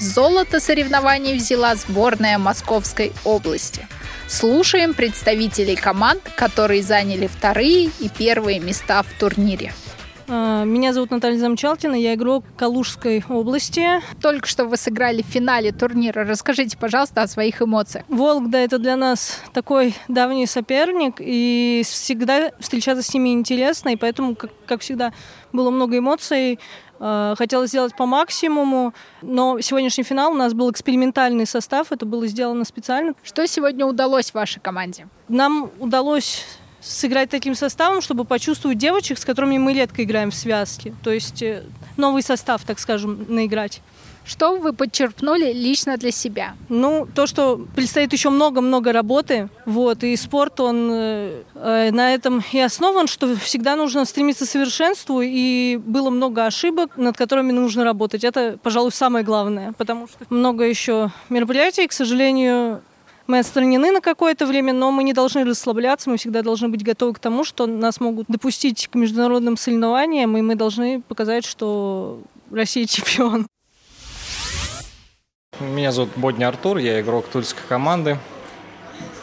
Золото 0.00 0.58
соревнований 0.58 1.36
взяла 1.36 1.76
сборная 1.76 2.38
Московской 2.38 3.12
области. 3.22 3.86
Слушаем 4.26 4.94
представителей 4.94 5.76
команд, 5.76 6.22
которые 6.34 6.82
заняли 6.82 7.28
вторые 7.28 7.92
и 8.00 8.08
первые 8.08 8.58
места 8.58 9.04
в 9.04 9.06
турнире. 9.20 9.72
А, 10.34 10.64
меня 10.64 10.94
зовут 10.94 11.10
Наталья 11.10 11.36
Замчалкина, 11.36 11.94
я 11.94 12.14
игрок 12.14 12.42
Калужской 12.56 13.22
области. 13.28 14.00
Только 14.22 14.48
что 14.48 14.64
вы 14.64 14.78
сыграли 14.78 15.20
в 15.20 15.26
финале 15.26 15.72
турнира. 15.72 16.24
Расскажите, 16.24 16.78
пожалуйста, 16.78 17.20
о 17.20 17.26
своих 17.28 17.60
эмоциях. 17.60 18.06
Вологда– 18.08 18.56
это 18.58 18.78
для 18.78 18.96
нас 18.96 19.40
такой 19.52 19.94
давний 20.08 20.46
соперник, 20.46 21.16
и 21.18 21.82
всегда 21.84 22.50
встречаться 22.60 23.02
с 23.02 23.12
ними 23.12 23.34
интересно, 23.34 23.90
и 23.90 23.96
поэтому, 23.96 24.34
как, 24.34 24.50
как 24.64 24.80
всегда, 24.80 25.12
было 25.52 25.68
много 25.70 25.98
эмоций. 25.98 26.58
А, 26.98 27.34
хотелось 27.36 27.68
сделать 27.68 27.94
по 27.94 28.06
максимуму, 28.06 28.94
но 29.20 29.60
сегодняшний 29.60 30.04
финал 30.04 30.32
у 30.32 30.36
нас 30.36 30.54
был 30.54 30.70
экспериментальный 30.70 31.46
состав, 31.46 31.92
это 31.92 32.06
было 32.06 32.26
сделано 32.26 32.64
специально. 32.64 33.12
Что 33.22 33.46
сегодня 33.46 33.84
удалось 33.84 34.32
вашей 34.32 34.60
команде? 34.60 35.08
Нам 35.28 35.70
удалось 35.78 36.46
сыграть 36.82 37.30
таким 37.30 37.54
составом, 37.54 38.00
чтобы 38.00 38.24
почувствовать 38.24 38.78
девочек, 38.78 39.18
с 39.18 39.24
которыми 39.24 39.58
мы 39.58 39.72
редко 39.72 40.02
играем 40.02 40.30
в 40.30 40.34
связке. 40.34 40.94
То 41.02 41.10
есть 41.10 41.42
э, 41.42 41.62
новый 41.96 42.22
состав, 42.22 42.62
так 42.64 42.78
скажем, 42.78 43.24
наиграть. 43.28 43.80
Что 44.24 44.56
вы 44.56 44.72
подчерпнули 44.72 45.52
лично 45.52 45.96
для 45.96 46.12
себя? 46.12 46.54
Ну, 46.68 47.08
то, 47.12 47.26
что 47.26 47.66
предстоит 47.74 48.12
еще 48.12 48.30
много-много 48.30 48.92
работы, 48.92 49.48
вот, 49.66 50.04
и 50.04 50.14
спорт, 50.14 50.60
он 50.60 50.90
э, 50.92 51.42
э, 51.54 51.90
на 51.90 52.14
этом 52.14 52.42
и 52.52 52.60
основан, 52.60 53.08
что 53.08 53.34
всегда 53.36 53.74
нужно 53.74 54.04
стремиться 54.04 54.46
к 54.46 54.48
совершенству, 54.48 55.20
и 55.22 55.76
было 55.76 56.10
много 56.10 56.46
ошибок, 56.46 56.96
над 56.96 57.16
которыми 57.16 57.50
нужно 57.50 57.82
работать. 57.82 58.22
Это, 58.22 58.58
пожалуй, 58.62 58.92
самое 58.92 59.24
главное, 59.24 59.72
потому 59.72 60.06
что 60.06 60.24
много 60.30 60.64
еще 60.64 61.10
мероприятий, 61.28 61.88
к 61.88 61.92
сожалению, 61.92 62.80
мы 63.26 63.38
отстранены 63.38 63.90
на 63.90 64.00
какое-то 64.00 64.46
время, 64.46 64.72
но 64.72 64.90
мы 64.90 65.04
не 65.04 65.12
должны 65.12 65.44
расслабляться, 65.44 66.10
мы 66.10 66.16
всегда 66.16 66.42
должны 66.42 66.68
быть 66.68 66.82
готовы 66.82 67.14
к 67.14 67.18
тому, 67.18 67.44
что 67.44 67.66
нас 67.66 68.00
могут 68.00 68.26
допустить 68.28 68.88
к 68.88 68.94
международным 68.94 69.56
соревнованиям, 69.56 70.36
и 70.36 70.42
мы 70.42 70.54
должны 70.54 71.00
показать, 71.00 71.44
что 71.44 72.20
Россия 72.50 72.86
чемпион. 72.86 73.46
Меня 75.60 75.92
зовут 75.92 76.10
Бодня 76.16 76.48
Артур, 76.48 76.78
я 76.78 77.00
игрок 77.00 77.26
тульской 77.28 77.62
команды. 77.68 78.18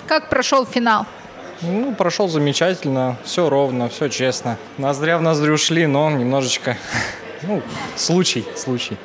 Как 0.07 0.29
прошел 0.29 0.65
финал? 0.65 1.05
Ну, 1.61 1.93
прошел 1.93 2.29
замечательно, 2.29 3.17
все 3.25 3.49
ровно, 3.49 3.89
все 3.89 4.07
честно. 4.07 4.57
Ноздря 4.77 5.17
в 5.17 5.21
ноздрю 5.21 5.57
шли, 5.57 5.87
но 5.87 6.09
немножечко, 6.09 6.77
ну, 7.43 7.61
случай, 7.97 8.45
случай. 8.55 8.97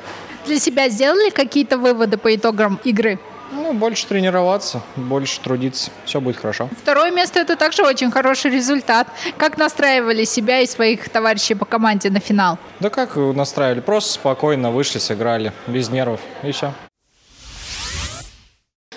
Для 0.45 0.59
себя 0.59 0.89
сделали 0.89 1.31
какие-то 1.31 1.77
выводы 1.77 2.17
по 2.17 2.33
итогам 2.33 2.79
игры? 2.83 3.19
Ну, 3.55 3.73
больше 3.73 4.05
тренироваться, 4.05 4.81
больше 4.97 5.39
трудиться. 5.39 5.89
Все 6.03 6.19
будет 6.19 6.37
хорошо. 6.37 6.69
Второе 6.81 7.11
место– 7.11 7.39
это 7.41 7.55
также 7.55 7.83
очень 7.83 8.11
хороший 8.11 8.51
результат. 8.51 9.07
Как 9.37 9.57
настраивали 9.57 10.25
себя 10.25 10.59
и 10.59 10.67
своих 10.67 11.07
товарищей 11.09 11.55
по 11.55 11.65
команде 11.65 12.09
на 12.09 12.19
финал? 12.19 12.57
Да 12.81 12.89
как 12.89 13.15
настраивали? 13.15 13.79
Просто 13.79 14.13
спокойно 14.13 14.71
вышли, 14.71 14.99
сыграли, 14.99 15.53
без 15.67 15.89
нервов, 15.89 16.19
и 16.43 16.51
все. 16.51 16.73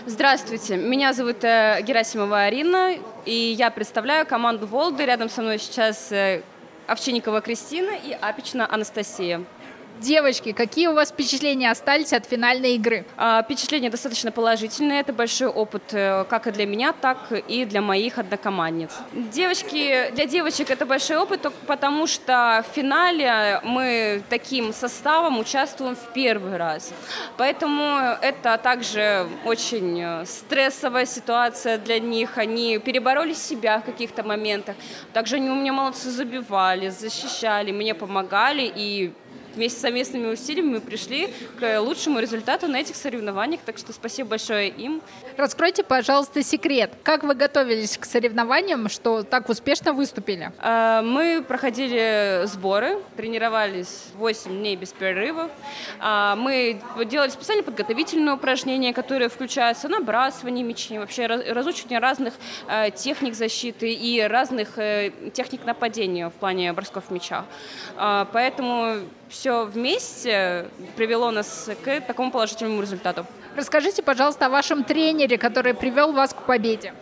Здравствуйте, 0.07 0.77
меня 0.77 1.13
зовут 1.13 1.45
э, 1.45 1.81
Герасимова 1.83 2.41
Арина, 2.45 2.97
и 3.27 3.55
я 3.57 3.71
представляю 3.71 4.27
команду 4.27 4.67
«Волды». 4.67 5.05
Рядом 5.05 5.29
со 5.29 5.43
мной 5.43 5.59
сейчас 5.59 6.11
э, 6.11 6.43
Овчинникова 6.89 7.43
Кристина 7.43 7.91
и 7.91 8.13
Апична 8.13 8.67
Анастасия. 8.69 9.45
Девочки, 10.01 10.53
какие 10.53 10.87
у 10.87 10.95
вас 10.95 11.09
впечатления 11.09 11.73
остались 11.73 12.13
от 12.13 12.25
финальной 12.25 12.77
игры? 12.77 13.05
А, 13.17 13.43
впечатления 13.43 13.91
достаточно 13.91 14.31
положительные. 14.31 15.01
Это 15.01 15.13
большой 15.13 15.49
опыт 15.49 15.83
э, 15.91 16.25
как 16.31 16.47
и 16.47 16.53
для 16.53 16.67
меня, 16.67 16.93
так 16.93 17.33
и 17.33 17.65
для 17.65 17.83
моих 17.83 18.19
однокомандниц. 18.19 18.91
Девочки, 19.13 20.11
для 20.13 20.27
девочек 20.27 20.71
это 20.71 20.87
большой 20.87 21.17
опыт, 21.17 21.47
потому 21.67 22.07
что 22.07 22.65
в 22.69 22.75
финале 22.77 23.61
мы 23.65 24.23
таким 24.29 24.73
составом 24.73 25.41
участвуем 25.41 25.97
в 25.97 26.13
первый 26.13 26.57
раз. 26.57 26.93
Поэтому 27.37 27.99
это 28.23 28.57
также 28.59 29.27
очень 29.45 30.01
э, 30.01 30.25
стрессовая 30.27 31.07
ситуация 31.07 31.77
для 31.77 31.99
них. 31.99 32.39
Они 32.39 32.79
перебороли 32.79 33.35
себя 33.35 33.81
в 33.81 33.85
каких-то 33.85 34.23
моментах. 34.23 34.77
Также 35.13 35.37
они 35.37 35.51
у 35.51 35.57
меня 35.57 35.73
молодцы 35.73 36.11
забивали, 36.11 36.89
защищали, 36.89 37.73
мне 37.73 37.95
помогали 37.95 38.73
и 38.77 39.13
вместе 39.59 39.79
с 39.79 39.83
совместными 39.83 40.27
усилиями 40.27 40.75
мы 40.75 40.81
пришли 40.81 41.35
к 41.59 41.81
лучшему 41.81 42.21
результату 42.21 42.69
на 42.69 42.77
этих 42.77 42.95
соревнованиях. 42.95 43.61
Так 43.67 43.77
что 43.77 43.93
спасибо 43.93 44.31
большое 44.31 44.69
им. 44.69 45.03
Раскройте, 45.37 45.83
пожалуйста, 45.83 46.45
секрет. 46.45 46.93
Как 47.03 47.25
вы 47.25 47.35
готовились 47.35 47.99
к 47.99 48.05
соревнованиям, 48.05 48.89
что 48.89 49.25
так 49.25 49.49
успешно 49.49 49.93
выступили? 49.93 50.53
А, 50.59 51.03
мы 51.03 51.45
проходили 51.47 52.43
сборы, 52.47 52.99
тренировались 53.17 54.05
8 54.15 54.51
дней 54.51 54.77
без 54.77 54.91
перерывов. 54.91 55.51
А, 55.99 56.37
мы 56.37 56.81
делали 57.07 57.31
специально 57.31 57.65
подготовительные 57.65 58.35
упражнения, 58.37 58.95
которые 58.95 59.29
включаются 59.29 59.89
набрасывание 59.89 60.65
мячей, 60.65 60.99
вообще 60.99 61.27
разучивание 61.27 61.99
разных 61.99 62.35
э, 62.69 62.91
техник 62.93 63.35
защиты 63.35 63.93
и 63.93 64.21
разных 64.21 64.79
э, 64.79 65.11
техник 65.33 65.65
нападения 65.65 66.29
в 66.29 66.35
плане 66.35 66.73
бросков 66.73 67.11
мяча. 67.11 67.45
Поэтому 67.97 69.01
все 69.29 69.65
вместе 69.65 70.69
привело 70.97 71.31
нас 71.31 71.69
к 71.85 72.01
такому 72.01 72.31
положительному 72.31 72.83
результату. 72.83 73.27
Расскажите, 73.57 74.03
пожалуйста, 74.03 74.47
о 74.47 74.49
вашем 74.51 74.85
тренере, 74.85 75.37
который 75.37 75.75
привел 75.75 76.13
вас 76.13 76.33
к 76.33 76.43
победе. 76.43 76.95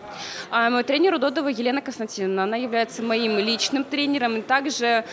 А, 0.50 0.70
мой 0.70 0.84
тренер 0.84 1.14
Удодова 1.14 1.48
Елена 1.48 1.82
Константиновна. 1.82 2.44
Она 2.44 2.56
является 2.56 3.02
моим 3.02 3.38
личным 3.38 3.84
тренером 3.84 4.38
и 4.38 4.42
также 4.42 5.04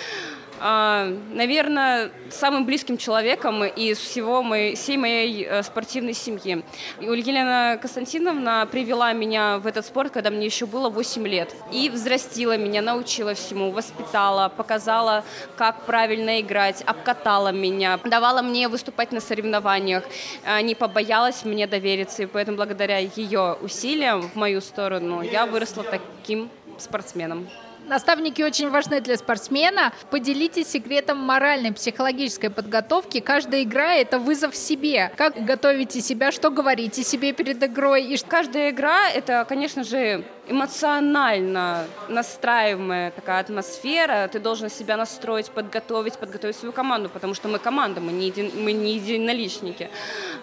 наверное, 0.63 2.11
самым 2.29 2.65
близким 2.65 2.97
человеком 2.97 3.65
из 3.65 3.97
всего 3.97 4.41
моей, 4.41 4.75
всей 4.75 4.95
моей 4.97 5.45
э, 5.45 5.61
спортивной 5.61 6.13
семьи. 6.13 6.63
Ульяна 6.99 7.77
Константиновна 7.81 8.65
привела 8.71 9.11
меня 9.11 9.57
в 9.57 9.67
этот 9.67 9.85
спорт, 9.85 10.13
когда 10.13 10.29
мне 10.29 10.45
еще 10.45 10.65
было 10.65 10.89
8 10.89 11.27
лет. 11.27 11.53
И 11.71 11.89
взрастила 11.89 12.55
меня, 12.57 12.81
научила 12.81 13.33
всему, 13.33 13.71
воспитала, 13.71 14.47
показала, 14.47 15.25
как 15.57 15.81
правильно 15.85 16.39
играть, 16.39 16.81
обкатала 16.85 17.51
меня, 17.51 17.99
давала 18.05 18.41
мне 18.41 18.69
выступать 18.69 19.11
на 19.11 19.19
соревнованиях, 19.19 20.05
а, 20.45 20.61
не 20.61 20.75
побоялась 20.75 21.43
мне 21.43 21.67
довериться. 21.67 22.23
И 22.23 22.25
поэтому 22.25 22.55
благодаря 22.55 22.99
ее 22.99 23.57
усилиям 23.61 24.21
в 24.21 24.35
мою 24.35 24.61
сторону 24.61 25.21
я 25.21 25.45
выросла 25.45 25.83
таким 25.83 26.49
спортсменом. 26.77 27.49
Наставники 27.87 28.41
очень 28.41 28.69
важны 28.69 29.01
для 29.01 29.17
спортсмена. 29.17 29.93
Поделитесь 30.09 30.67
секретом 30.67 31.17
моральной, 31.17 31.73
психологической 31.73 32.49
подготовки. 32.49 33.19
Каждая 33.19 33.63
игра— 33.63 33.93
это 33.95 34.19
вызов 34.19 34.55
себе. 34.55 35.11
Как 35.17 35.43
готовите 35.43 35.99
себя, 36.01 36.31
что 36.31 36.49
говорите 36.49 37.03
себе 37.03 37.33
перед 37.33 37.61
игрой? 37.63 38.03
И 38.03 38.17
каждая 38.25 38.69
игра— 38.71 39.09
это, 39.13 39.45
конечно 39.47 39.83
же, 39.83 40.23
эмоционально 40.47 41.85
настраиваемая 42.09 43.11
такая 43.11 43.39
атмосфера. 43.39 44.27
Ты 44.27 44.39
должен 44.39 44.69
себя 44.69 44.97
настроить, 44.97 45.49
подготовить, 45.49 46.17
подготовить 46.17 46.55
свою 46.55 46.73
команду, 46.73 47.09
потому 47.09 47.33
что 47.33 47.47
мы 47.47 47.59
команда, 47.59 48.01
мы 48.01 48.11
не, 48.11 48.27
един, 48.27 48.51
мы 48.61 48.73
не 48.73 48.95
единоличники. 48.95 49.89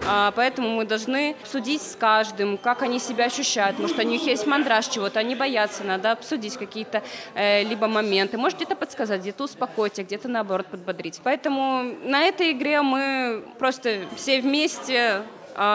А, 0.07 0.33
поэтому 0.33 0.71
мы 0.71 0.85
должны 0.85 1.37
судить 1.45 1.83
с 1.83 1.97
каждым, 1.97 2.57
как 2.57 2.83
они 2.83 2.99
себя 2.99 3.27
ощущают. 3.27 3.79
Может, 3.79 3.99
у 3.99 4.03
них 4.03 4.23
есть 4.23 4.47
мандраж 4.47 4.87
чего-то, 4.87 5.21
они 5.21 5.35
боятся, 5.35 5.85
надо 5.85 6.13
обсудить 6.13 6.57
какие-то 6.57 7.03
э, 7.35 7.63
либо 7.65 7.87
моменты. 7.87 8.39
Может, 8.39 8.59
где-то 8.59 8.77
подсказать, 8.77 9.21
где-то 9.21 9.45
успокоить, 9.45 9.99
а 9.99 10.03
где-то, 10.03 10.29
наоборот, 10.29 10.67
подбодрить. 10.67 11.21
Поэтому 11.23 11.95
на 12.05 12.23
этой 12.23 12.53
игре 12.53 12.81
мы 12.83 13.45
просто 13.59 14.07
все 14.17 14.41
вместе 14.41 15.23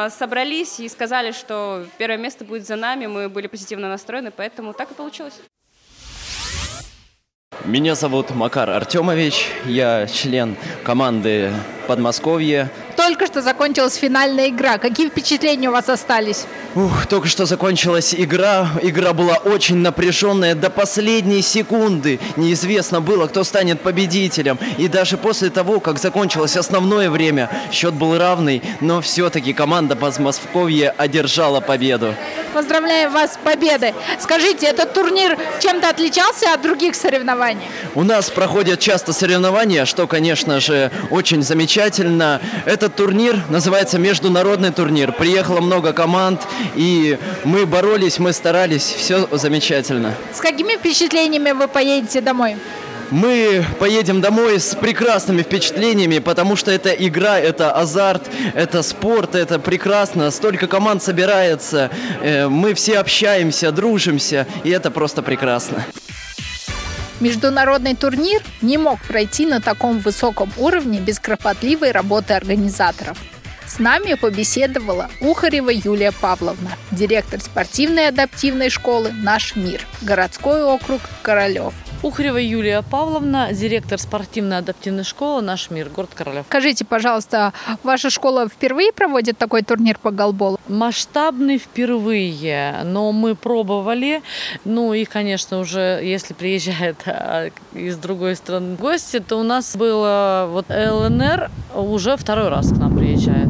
собрались 0.09 0.79
и 0.79 0.89
сказали, 0.89 1.31
что 1.31 1.85
первое 1.97 2.17
место 2.17 2.45
будет 2.45 2.65
за 2.65 2.75
нами. 2.75 3.07
Мы 3.07 3.29
были 3.29 3.47
позитивно 3.47 3.89
настроены, 3.89 4.31
поэтому 4.31 4.73
так 4.73 4.91
и 4.91 4.93
получилось. 4.93 5.41
Меня 7.65 7.95
зовут 7.95 8.29
Макар 8.29 8.69
Артемович, 8.69 9.47
я 9.65 10.05
член 10.05 10.55
команды 10.83 11.51
Подмосковье 11.87 12.69
только 12.95 13.27
что 13.27 13.41
закончилась 13.41 13.95
финальная 13.95 14.49
игра. 14.49 14.77
Какие 14.77 15.09
впечатления 15.09 15.69
у 15.69 15.71
вас 15.71 15.89
остались? 15.89 16.45
Ух, 16.75 17.05
только 17.05 17.27
что 17.27 17.45
закончилась 17.45 18.15
игра. 18.15 18.67
Игра 18.81 19.13
была 19.13 19.35
очень 19.35 19.77
напряженная 19.77 20.55
до 20.55 20.69
последней 20.69 21.41
секунды. 21.41 22.19
Неизвестно 22.35 23.01
было, 23.01 23.27
кто 23.27 23.43
станет 23.43 23.81
победителем. 23.81 24.57
И 24.77 24.87
даже 24.87 25.17
после 25.17 25.49
того, 25.49 25.79
как 25.79 25.99
закончилось 25.99 26.57
основное 26.57 27.09
время, 27.09 27.49
счет 27.71 27.93
был 27.93 28.17
равный, 28.17 28.63
но 28.81 29.01
все-таки 29.01 29.53
команда 29.53 29.95
Подмосковье 29.95 30.89
одержала 30.89 31.61
победу. 31.61 32.15
Поздравляю 32.53 33.11
вас 33.11 33.33
с 33.33 33.37
победой. 33.37 33.93
Скажите, 34.19 34.65
этот 34.65 34.93
турнир 34.93 35.37
чем-то 35.59 35.89
отличался 35.89 36.53
от 36.53 36.61
других 36.61 36.95
соревнований? 36.95 37.44
У 37.93 38.03
нас 38.03 38.29
проходят 38.29 38.79
часто 38.79 39.13
соревнования, 39.13 39.85
что, 39.85 40.07
конечно 40.07 40.59
же, 40.59 40.91
очень 41.09 41.43
замечательно. 41.43 42.41
Этот 42.65 42.95
турнир 42.95 43.37
называется 43.49 43.97
международный 43.97 44.71
турнир. 44.71 45.11
Приехало 45.11 45.61
много 45.61 45.93
команд, 45.93 46.41
и 46.75 47.17
мы 47.43 47.65
боролись, 47.65 48.19
мы 48.19 48.33
старались, 48.33 48.83
все 48.83 49.27
замечательно. 49.31 50.13
С 50.33 50.39
какими 50.39 50.73
впечатлениями 50.73 51.51
вы 51.51 51.67
поедете 51.67 52.21
домой? 52.21 52.57
Мы 53.11 53.63
поедем 53.79 54.19
домой 54.19 54.59
с 54.59 54.75
прекрасными 54.75 55.43
впечатлениями, 55.43 56.19
потому 56.19 56.55
что 56.55 56.71
это 56.71 56.89
игра, 56.89 57.39
это 57.39 57.71
азарт, 57.71 58.23
это 58.55 58.81
спорт, 58.81 59.35
это 59.35 59.59
прекрасно. 59.59 60.31
Столько 60.31 60.67
команд 60.67 61.03
собирается, 61.03 61.91
э, 62.21 62.47
мы 62.47 62.73
все 62.73 62.97
общаемся, 62.97 63.71
дружимся, 63.71 64.47
и 64.63 64.71
это 64.71 64.89
просто 64.89 65.21
прекрасно. 65.21 65.85
Международный 67.21 67.95
турнир 67.95 68.41
не 68.61 68.77
мог 68.77 68.99
пройти 69.01 69.45
на 69.45 69.61
таком 69.61 69.99
высоком 69.99 70.51
уровне 70.57 70.99
без 70.99 71.19
кропотливой 71.19 71.91
работы 71.91 72.33
организаторов. 72.33 73.17
С 73.65 73.79
нами 73.79 74.13
побеседовала 74.13 75.09
Ухарева 75.21 75.71
Юлия 75.71 76.11
Павловна, 76.11 76.71
директор 76.91 77.39
спортивной 77.39 78.09
адаптивной 78.09 78.69
школы 78.69 79.11
«Наш 79.11 79.55
мир», 79.55 79.81
городской 80.01 80.63
округ 80.63 81.01
Королев. 81.23 81.73
Ухарева 82.03 82.37
Юлия 82.37 82.81
Павловна, 82.83 83.51
директор 83.51 83.99
спортивно-адаптивной 83.99 85.03
школы 85.03 85.41
«Наш 85.41 85.71
мир», 85.71 85.89
город 85.89 86.11
Королев. 86.13 86.45
Скажите, 86.47 86.85
пожалуйста, 86.85 87.53
ваша 87.83 88.09
школа 88.09 88.47
впервые 88.47 88.91
проводит 88.91 89.37
такой 89.37 89.63
турнир 89.63 89.97
по 89.97 90.11
голболу? 90.11 90.59
Масштабный 90.67 91.57
впервые, 91.57 92.81
но 92.83 93.11
мы 93.11 93.35
пробовали. 93.35 94.21
Ну 94.65 94.93
и, 94.93 95.05
конечно, 95.05 95.59
уже 95.59 96.01
если 96.03 96.33
приезжает 96.33 96.97
а, 97.05 97.49
из 97.73 97.97
другой 97.97 98.35
страны 98.35 98.75
гости, 98.75 99.19
то 99.19 99.37
у 99.37 99.43
нас 99.43 99.75
было 99.75 100.47
вот 100.51 100.65
ЛНР 100.69 101.49
уже 101.75 102.17
второй 102.17 102.49
раз 102.49 102.69
к 102.69 102.77
нам 102.77 102.97
приезжает. 102.97 103.49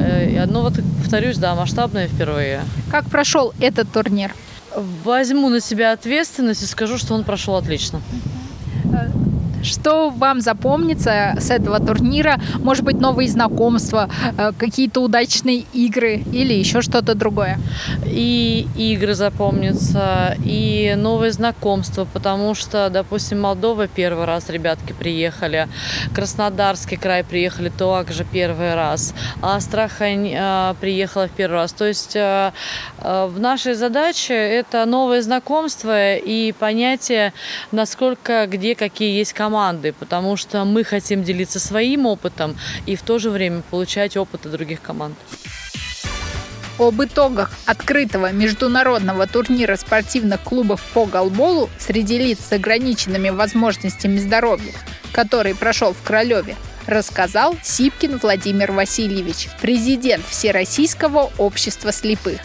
Э, 0.00 0.46
ну 0.46 0.62
вот, 0.62 0.74
повторюсь, 1.00 1.38
да, 1.38 1.54
масштабное 1.54 2.08
впервые. 2.08 2.62
Как 2.90 3.04
прошел 3.06 3.52
этот 3.60 3.92
турнир? 3.92 4.34
Возьму 4.76 5.48
на 5.48 5.60
себя 5.60 5.92
ответственность 5.92 6.62
и 6.62 6.66
скажу, 6.66 6.98
что 6.98 7.14
он 7.14 7.24
прошел 7.24 7.56
отлично. 7.56 8.00
Что 9.64 10.10
вам 10.10 10.42
запомнится 10.42 11.34
с 11.38 11.50
этого 11.50 11.80
турнира? 11.80 12.38
Может 12.58 12.84
быть, 12.84 13.00
новые 13.00 13.28
знакомства, 13.30 14.10
э, 14.36 14.52
какие-то 14.58 15.00
удачные 15.00 15.64
игры 15.72 16.22
или 16.32 16.52
еще 16.52 16.82
что-то 16.82 17.14
другое? 17.14 17.58
И 18.04 18.68
игры 18.76 19.14
запомнятся, 19.14 20.36
и 20.44 20.94
новые 20.98 21.32
знакомства, 21.32 22.06
потому 22.12 22.54
что, 22.54 22.90
допустим, 22.90 23.40
Молдова 23.40 23.88
первый 23.88 24.26
раз 24.26 24.50
ребятки 24.50 24.92
приехали, 24.92 25.68
Краснодарский 26.14 26.98
край 26.98 27.24
приехали 27.24 27.70
также 27.70 28.24
первый 28.24 28.74
раз, 28.74 29.14
Астрахань 29.40 30.30
э, 30.34 30.74
приехала 30.78 31.26
в 31.26 31.30
первый 31.30 31.54
раз. 31.54 31.72
То 31.72 31.86
есть 31.86 32.14
э, 32.16 32.52
в 32.98 33.40
нашей 33.40 33.74
задаче 33.74 34.34
это 34.34 34.84
новые 34.84 35.22
знакомства 35.22 36.16
и 36.16 36.52
понятие, 36.52 37.32
насколько 37.72 38.46
где 38.46 38.74
какие 38.74 39.16
есть 39.16 39.32
команды 39.32 39.53
команды, 39.54 39.92
потому 39.92 40.36
что 40.36 40.64
мы 40.64 40.82
хотим 40.82 41.22
делиться 41.22 41.60
своим 41.60 42.06
опытом 42.06 42.56
и 42.86 42.96
в 42.96 43.02
то 43.02 43.20
же 43.20 43.30
время 43.30 43.62
получать 43.70 44.16
опыт 44.16 44.50
других 44.50 44.82
команд. 44.82 45.14
Об 46.76 47.00
итогах 47.00 47.52
открытого 47.64 48.32
международного 48.32 49.28
турнира 49.28 49.76
спортивных 49.76 50.40
клубов 50.40 50.82
по 50.92 51.06
голболу 51.06 51.70
среди 51.78 52.18
лиц 52.18 52.40
с 52.48 52.52
ограниченными 52.52 53.30
возможностями 53.30 54.18
здоровья, 54.18 54.72
который 55.12 55.54
прошел 55.54 55.92
в 55.92 56.02
Королеве, 56.02 56.56
рассказал 56.88 57.56
Сипкин 57.62 58.18
Владимир 58.18 58.72
Васильевич, 58.72 59.48
президент 59.62 60.24
Всероссийского 60.26 61.30
общества 61.38 61.92
слепых 61.92 62.40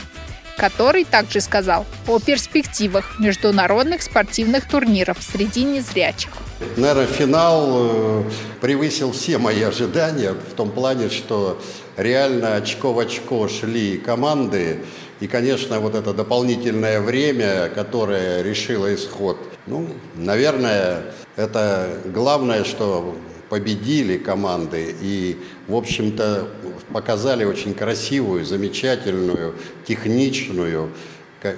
который 0.57 1.05
также 1.05 1.39
сказал 1.39 1.85
о 2.05 2.19
перспективах 2.19 3.17
международных 3.17 4.01
спортивных 4.01 4.67
турниров 4.67 5.17
среди 5.21 5.63
незрячих. 5.63 6.31
Наверное, 6.75 7.05
финал 7.05 7.69
э, 7.71 8.23
превысил 8.59 9.13
все 9.13 9.37
мои 9.37 9.61
ожидания 9.61 10.33
в 10.33 10.53
том 10.55 10.71
плане, 10.71 11.09
что 11.09 11.57
реально 11.95 12.55
очко 12.55 12.91
в 12.91 12.99
очко 12.99 13.47
шли 13.47 13.97
команды. 13.97 14.79
И, 15.21 15.27
конечно, 15.27 15.79
вот 15.79 15.95
это 15.95 16.13
дополнительное 16.13 16.99
время, 16.99 17.69
которое 17.69 18.41
решило 18.41 18.93
исход, 18.93 19.37
ну, 19.67 19.87
наверное, 20.15 21.03
это 21.37 21.97
главное, 22.05 22.65
что 22.65 23.15
победили 23.49 24.17
команды 24.17 24.95
и, 25.01 25.37
в 25.67 25.75
общем-то, 25.75 26.49
показали 26.91 27.45
очень 27.45 27.73
красивую, 27.73 28.43
замечательную, 28.43 29.55
техничную 29.87 30.91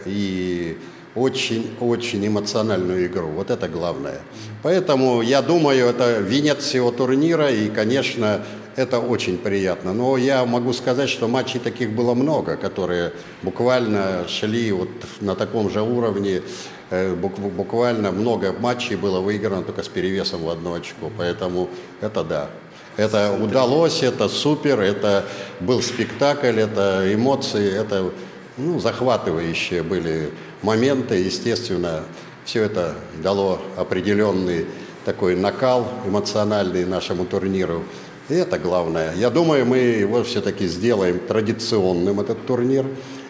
и 0.06 0.78
очень-очень 1.15 2.26
эмоциональную 2.26 3.06
игру. 3.08 3.28
Вот 3.28 3.50
это 3.50 3.67
главное. 3.67 4.19
Поэтому, 4.63 5.21
я 5.21 5.41
думаю, 5.41 5.88
это 5.88 6.19
венец 6.19 6.60
всего 6.60 6.91
турнира, 6.91 7.52
и, 7.52 7.69
конечно, 7.69 8.41
это 8.76 9.00
очень 9.00 9.38
приятно. 9.38 9.93
Но 9.93 10.17
я 10.17 10.45
могу 10.45 10.74
сказать, 10.74 11.10
что 11.10 11.28
матчей 11.28 11.60
таких 11.60 11.91
было 11.91 12.13
много, 12.13 12.56
которые 12.56 13.12
буквально 13.41 14.28
шли 14.28 14.71
вот 14.71 14.89
на 15.19 15.36
таком 15.36 15.69
же 15.69 15.82
уровне. 15.82 16.41
Э, 16.89 17.13
буквально 17.13 18.12
много 18.12 18.54
матчей 18.58 18.95
было 18.95 19.19
выиграно 19.19 19.63
только 19.63 19.84
с 19.84 19.88
перевесом 19.88 20.43
в 20.43 20.50
одно 20.50 20.74
очко. 20.74 21.12
Поэтому 21.17 21.69
это 22.00 22.24
да. 22.24 22.50
Это 22.97 23.32
удалось, 23.41 24.04
это 24.04 24.28
супер, 24.28 24.82
это 24.82 25.26
был 25.62 25.82
спектакль, 25.82 26.60
это 26.60 27.13
эмоции, 27.13 27.71
это 27.74 28.12
ну, 28.58 28.80
захватывающие 28.80 29.84
были 29.84 30.32
моменты. 30.62 31.16
Естественно, 31.16 32.04
все 32.46 32.64
это 32.64 32.96
дало 33.24 33.60
определенный 33.78 34.66
такой 35.06 35.36
накал 35.36 35.88
эмоциональный 36.06 36.86
нашему 36.86 37.26
турниру. 37.26 37.84
И 38.30 38.34
это 38.36 38.60
главное. 38.60 39.14
Я 39.16 39.30
думаю, 39.30 39.66
мы 39.66 39.78
его 39.78 40.24
все-таки 40.24 40.68
сделаем 40.68 41.20
традиционным, 41.20 42.20
этот 42.20 42.46
турнир. 42.46 42.86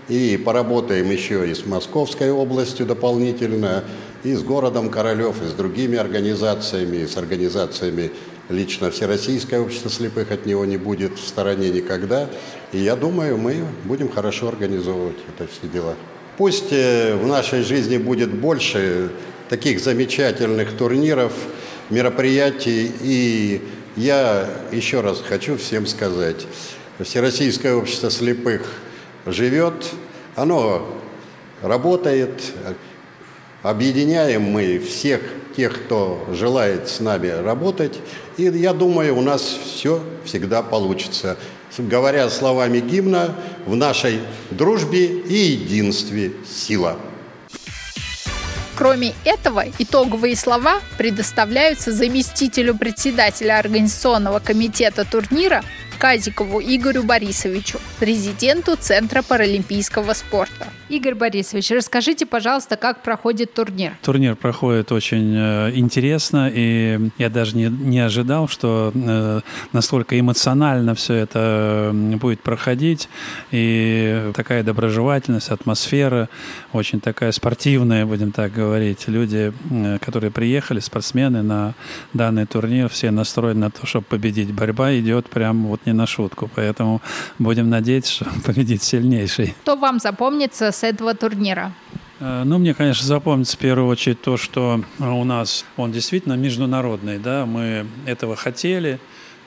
И 0.07 0.35
поработаем 0.35 1.09
еще 1.09 1.49
и 1.49 1.53
с 1.53 1.65
Московской 1.65 2.31
областью 2.31 2.85
дополнительно, 2.85 3.85
и 4.23 4.33
с 4.33 4.43
городом 4.43 4.89
Королев, 4.89 5.41
и 5.41 5.47
с 5.47 5.53
другими 5.53 5.97
организациями, 5.97 6.97
и 6.97 7.07
с 7.07 7.15
организациями 7.15 8.11
лично 8.49 8.91
Всероссийское 8.91 9.59
общество 9.59 9.89
слепых 9.89 10.31
от 10.31 10.45
него 10.45 10.65
не 10.65 10.77
будет 10.77 11.17
в 11.17 11.27
стороне 11.27 11.69
никогда. 11.69 12.29
И 12.71 12.79
я 12.79 12.95
думаю, 12.95 13.37
мы 13.37 13.63
будем 13.85 14.09
хорошо 14.09 14.47
организовывать 14.47 15.17
это 15.35 15.47
все 15.47 15.67
дела. 15.71 15.95
Пусть 16.37 16.71
э, 16.71 17.15
в 17.15 17.27
нашей 17.27 17.63
жизни 17.63 17.97
будет 17.97 18.33
больше 18.33 19.11
таких 19.49 19.79
замечательных 19.79 20.77
турниров, 20.77 21.33
мероприятий. 21.89 22.91
И 23.01 23.61
я 23.95 24.49
еще 24.71 25.01
раз 25.01 25.21
хочу 25.21 25.57
всем 25.57 25.85
сказать, 25.87 26.47
Всероссийское 26.99 27.73
общество 27.73 28.09
слепых– 28.09 28.61
живет, 29.25 29.85
оно 30.35 30.87
работает, 31.61 32.41
объединяем 33.63 34.43
мы 34.43 34.79
всех 34.79 35.21
тех, 35.55 35.85
кто 35.85 36.25
желает 36.31 36.87
с 36.87 36.99
нами 36.99 37.27
работать, 37.27 37.99
и 38.37 38.43
я 38.43 38.73
думаю, 38.73 39.17
у 39.17 39.21
нас 39.21 39.41
все 39.41 40.01
всегда 40.25 40.61
получится. 40.61 41.37
Говоря 41.77 42.29
словами 42.29 42.79
гимна, 42.79 43.35
в 43.65 43.75
нашей 43.75 44.19
дружбе 44.49 45.05
и 45.05 45.35
единстве 45.35 46.33
сила. 46.49 46.97
Кроме 48.75 49.13
этого, 49.25 49.65
итоговые 49.77 50.35
слова 50.35 50.81
предоставляются 50.97 51.91
заместителю 51.91 52.75
председателя 52.75 53.59
организационного 53.59 54.39
комитета 54.39 55.05
турнира 55.05 55.63
Казикову 56.01 56.59
Игорю 56.59 57.03
Борисовичу, 57.03 57.77
президенту 57.99 58.75
Центра 58.75 59.21
паралимпийского 59.21 60.13
спорта. 60.13 60.65
Игорь 60.89 61.13
Борисович, 61.13 61.69
расскажите, 61.71 62.25
пожалуйста, 62.25 62.75
как 62.75 63.03
проходит 63.03 63.53
турнир? 63.53 63.93
Турнир 64.01 64.35
проходит 64.35 64.91
очень 64.91 65.35
э, 65.37 65.71
интересно, 65.75 66.51
и 66.51 67.11
я 67.19 67.29
даже 67.29 67.55
не, 67.55 67.67
не 67.69 67.99
ожидал, 67.99 68.47
что 68.47 68.91
э, 68.95 69.41
настолько 69.73 70.19
эмоционально 70.19 70.95
все 70.95 71.13
это 71.13 71.91
будет 71.93 72.41
проходить, 72.41 73.07
и 73.51 74.31
такая 74.35 74.63
доброжелательность, 74.63 75.49
атмосфера, 75.49 76.29
очень 76.73 76.99
такая 76.99 77.31
спортивная, 77.31 78.07
будем 78.07 78.31
так 78.31 78.51
говорить. 78.51 79.07
Люди, 79.07 79.53
которые 80.01 80.31
приехали, 80.31 80.79
спортсмены 80.79 81.43
на 81.43 81.75
данный 82.13 82.47
турнир, 82.47 82.89
все 82.89 83.11
настроены 83.11 83.59
на 83.59 83.69
то, 83.69 83.85
чтобы 83.85 84.05
победить. 84.05 84.51
Борьба 84.51 84.97
идет 84.97 85.29
прям 85.29 85.67
вот 85.67 85.79
не 85.85 85.90
на 85.93 86.07
шутку, 86.07 86.49
поэтому 86.55 87.01
будем 87.39 87.69
надеяться, 87.69 88.11
что 88.11 88.25
победит 88.45 88.83
сильнейший. 88.83 89.55
Что 89.63 89.75
вам 89.75 89.99
запомнится 89.99 90.71
с 90.71 90.83
этого 90.83 91.13
турнира? 91.13 91.73
Э, 92.19 92.43
ну, 92.45 92.59
мне, 92.59 92.73
конечно, 92.73 93.05
запомнится 93.05 93.57
в 93.57 93.59
первую 93.59 93.87
очередь 93.87 94.21
то, 94.21 94.37
что 94.37 94.83
у 94.99 95.23
нас 95.23 95.65
он 95.75 95.91
действительно 95.91 96.33
международный, 96.33 97.17
да, 97.17 97.45
мы 97.45 97.87
этого 98.05 98.35
хотели, 98.35 98.99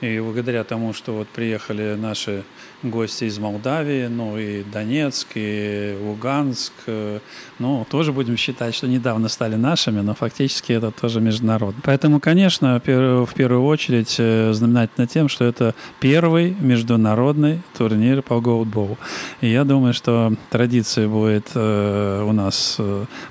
и 0.05 0.19
благодаря 0.19 0.63
тому, 0.63 0.93
что 0.93 1.13
вот 1.13 1.27
приехали 1.27 1.95
наши 1.95 2.43
гости 2.89 3.25
из 3.25 3.39
Молдавии, 3.39 4.07
ну 4.07 4.37
и 4.37 4.63
Донецк, 4.63 5.27
и 5.35 5.97
Луганск. 6.01 6.73
Э, 6.87 7.19
ну, 7.59 7.85
тоже 7.89 8.11
будем 8.13 8.37
считать, 8.37 8.75
что 8.75 8.87
недавно 8.87 9.27
стали 9.27 9.55
нашими, 9.55 10.01
но 10.01 10.13
фактически 10.13 10.73
это 10.73 10.91
тоже 10.91 11.21
международный. 11.21 11.81
Поэтому, 11.83 12.19
конечно, 12.19 12.79
в 12.79 13.33
первую 13.33 13.63
очередь 13.63 14.15
э, 14.19 14.53
знаменательно 14.53 15.07
тем, 15.07 15.29
что 15.29 15.45
это 15.45 15.73
первый 15.99 16.55
международный 16.59 17.61
турнир 17.77 18.21
по 18.21 18.39
голдболу. 18.39 18.97
И 19.41 19.49
я 19.49 19.63
думаю, 19.63 19.93
что 19.93 20.33
традиция 20.49 21.07
будет 21.07 21.51
э, 21.55 22.23
у 22.27 22.31
нас 22.33 22.79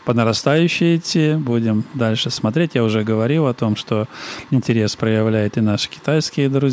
по 0.04 0.14
нарастающей 0.14 0.96
идти. 0.96 1.34
Будем 1.34 1.84
дальше 1.94 2.30
смотреть. 2.30 2.74
Я 2.74 2.84
уже 2.84 3.04
говорил 3.04 3.46
о 3.46 3.54
том, 3.54 3.76
что 3.76 4.08
интерес 4.50 4.96
проявляют 4.96 5.56
и 5.56 5.60
наши 5.60 5.88
китайские 5.88 6.48
друзья, 6.48 6.63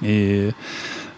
и 0.00 0.52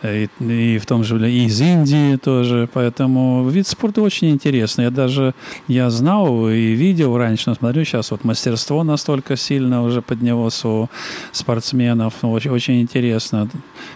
и, 0.05 0.29
и 0.39 0.79
в 0.79 0.87
том 0.87 1.03
же 1.03 1.31
и 1.31 1.47
из 1.47 1.61
Индии 1.61 2.17
тоже. 2.17 2.69
Поэтому 2.73 3.49
вид 3.49 3.67
спорта 3.67 4.03
очень 4.03 4.31
интересный. 4.31 4.85
Я 4.85 4.91
даже 4.91 5.35
я 5.67 5.91
знал 5.91 6.49
и 6.49 6.73
видел 6.75 7.17
раньше, 7.17 7.45
но 7.51 7.55
смотрю 7.55 7.85
сейчас 7.85 8.11
вот 8.11 8.25
мастерство 8.25 8.85
настолько 8.85 9.37
сильно 9.37 9.83
уже 9.83 10.03
поднялось 10.03 10.65
у 10.65 10.89
спортсменов. 11.33 12.15
Очень, 12.23 12.51
очень 12.51 12.83
интересно. 12.83 13.49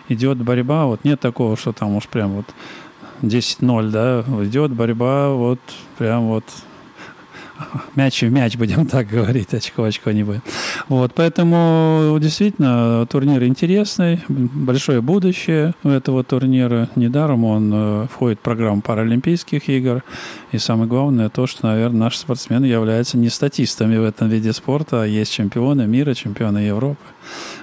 Идет 0.08 0.38
борьба, 0.38 0.86
вот 0.86 1.04
нет 1.04 1.20
такого, 1.20 1.56
что 1.56 1.72
там 1.72 1.94
уж 1.96 2.08
прям 2.08 2.32
вот 2.32 2.46
10-0, 3.22 3.90
да, 3.90 4.24
идет 4.44 4.72
борьба 4.72 5.30
вот 5.30 5.60
прям 5.98 6.28
вот 6.28 6.44
мяч 7.96 8.22
в 8.22 8.30
мяч, 8.30 8.56
будем 8.56 8.86
так 8.86 9.08
говорить, 9.08 9.54
очко 9.54 9.82
в 9.82 9.84
очко 9.84 10.10
не 10.10 10.24
будет. 10.24 10.42
Вот, 10.88 11.12
поэтому 11.14 12.16
действительно 12.20 13.06
турнир 13.06 13.42
интересный, 13.44 14.20
большое 14.28 15.00
будущее 15.00 15.74
у 15.82 15.88
этого 15.88 16.24
турнира. 16.24 16.88
Недаром 16.96 17.44
он 17.44 17.70
э, 17.72 18.06
входит 18.12 18.38
в 18.38 18.42
программу 18.42 18.82
Паралимпийских 18.82 19.68
игр. 19.68 20.02
И 20.52 20.58
самое 20.58 20.88
главное 20.88 21.28
то, 21.28 21.46
что, 21.46 21.66
наверное, 21.66 22.00
наши 22.00 22.18
спортсмены 22.18 22.66
являются 22.66 23.18
не 23.18 23.28
статистами 23.28 23.96
в 23.96 24.04
этом 24.04 24.28
виде 24.28 24.52
спорта, 24.52 25.02
а 25.02 25.06
есть 25.06 25.32
чемпионы 25.32 25.86
мира, 25.86 26.14
чемпионы 26.14 26.58
Европы. 26.58 27.02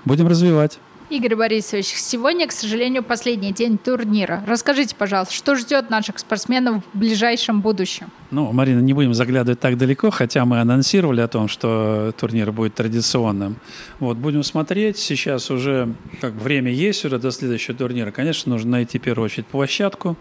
Будем 0.05 0.27
развивать. 0.27 0.79
Игорь 1.08 1.36
Борисович, 1.36 1.86
сегодня, 1.86 2.48
к 2.48 2.52
сожалению, 2.52 3.04
последний 3.04 3.54
день 3.54 3.78
турнира. 3.78 4.44
Расскажите, 4.48 4.96
пожалуйста, 4.96 5.36
что 5.36 5.56
ждет 5.56 5.91
наших 5.91 6.18
спортсменов 6.18 6.84
в 6.94 6.98
ближайшем 6.98 7.62
будущем? 7.62 8.08
Ну, 8.32 8.52
Марина, 8.52 8.80
не 8.80 8.94
будем 8.94 9.13
заглядывать 9.13 9.60
так 9.60 9.78
далеко, 9.78 10.10
хотя 10.10 10.46
мы 10.46 10.60
анонсировали 10.60 11.22
о 11.22 11.28
том, 11.28 11.48
что 11.48 12.12
турнир 12.18 12.52
будет 12.52 12.74
традиционным. 12.74 13.58
Вот, 14.00 14.18
будем 14.18 14.41
смотреть. 14.41 14.98
Сейчас 14.98 15.52
уже 15.52 15.94
как 16.22 16.34
время 16.34 16.72
есть 16.72 17.06
уже 17.06 17.20
до 17.20 17.30
следующего 17.30 17.78
турнира. 17.78 18.10
Конечно, 18.10 18.52
нужно 18.52 18.72
найти 18.72 18.98
в 18.98 19.04
первую 19.04 19.26
очередь 19.26 19.46
площадку, 19.46 20.18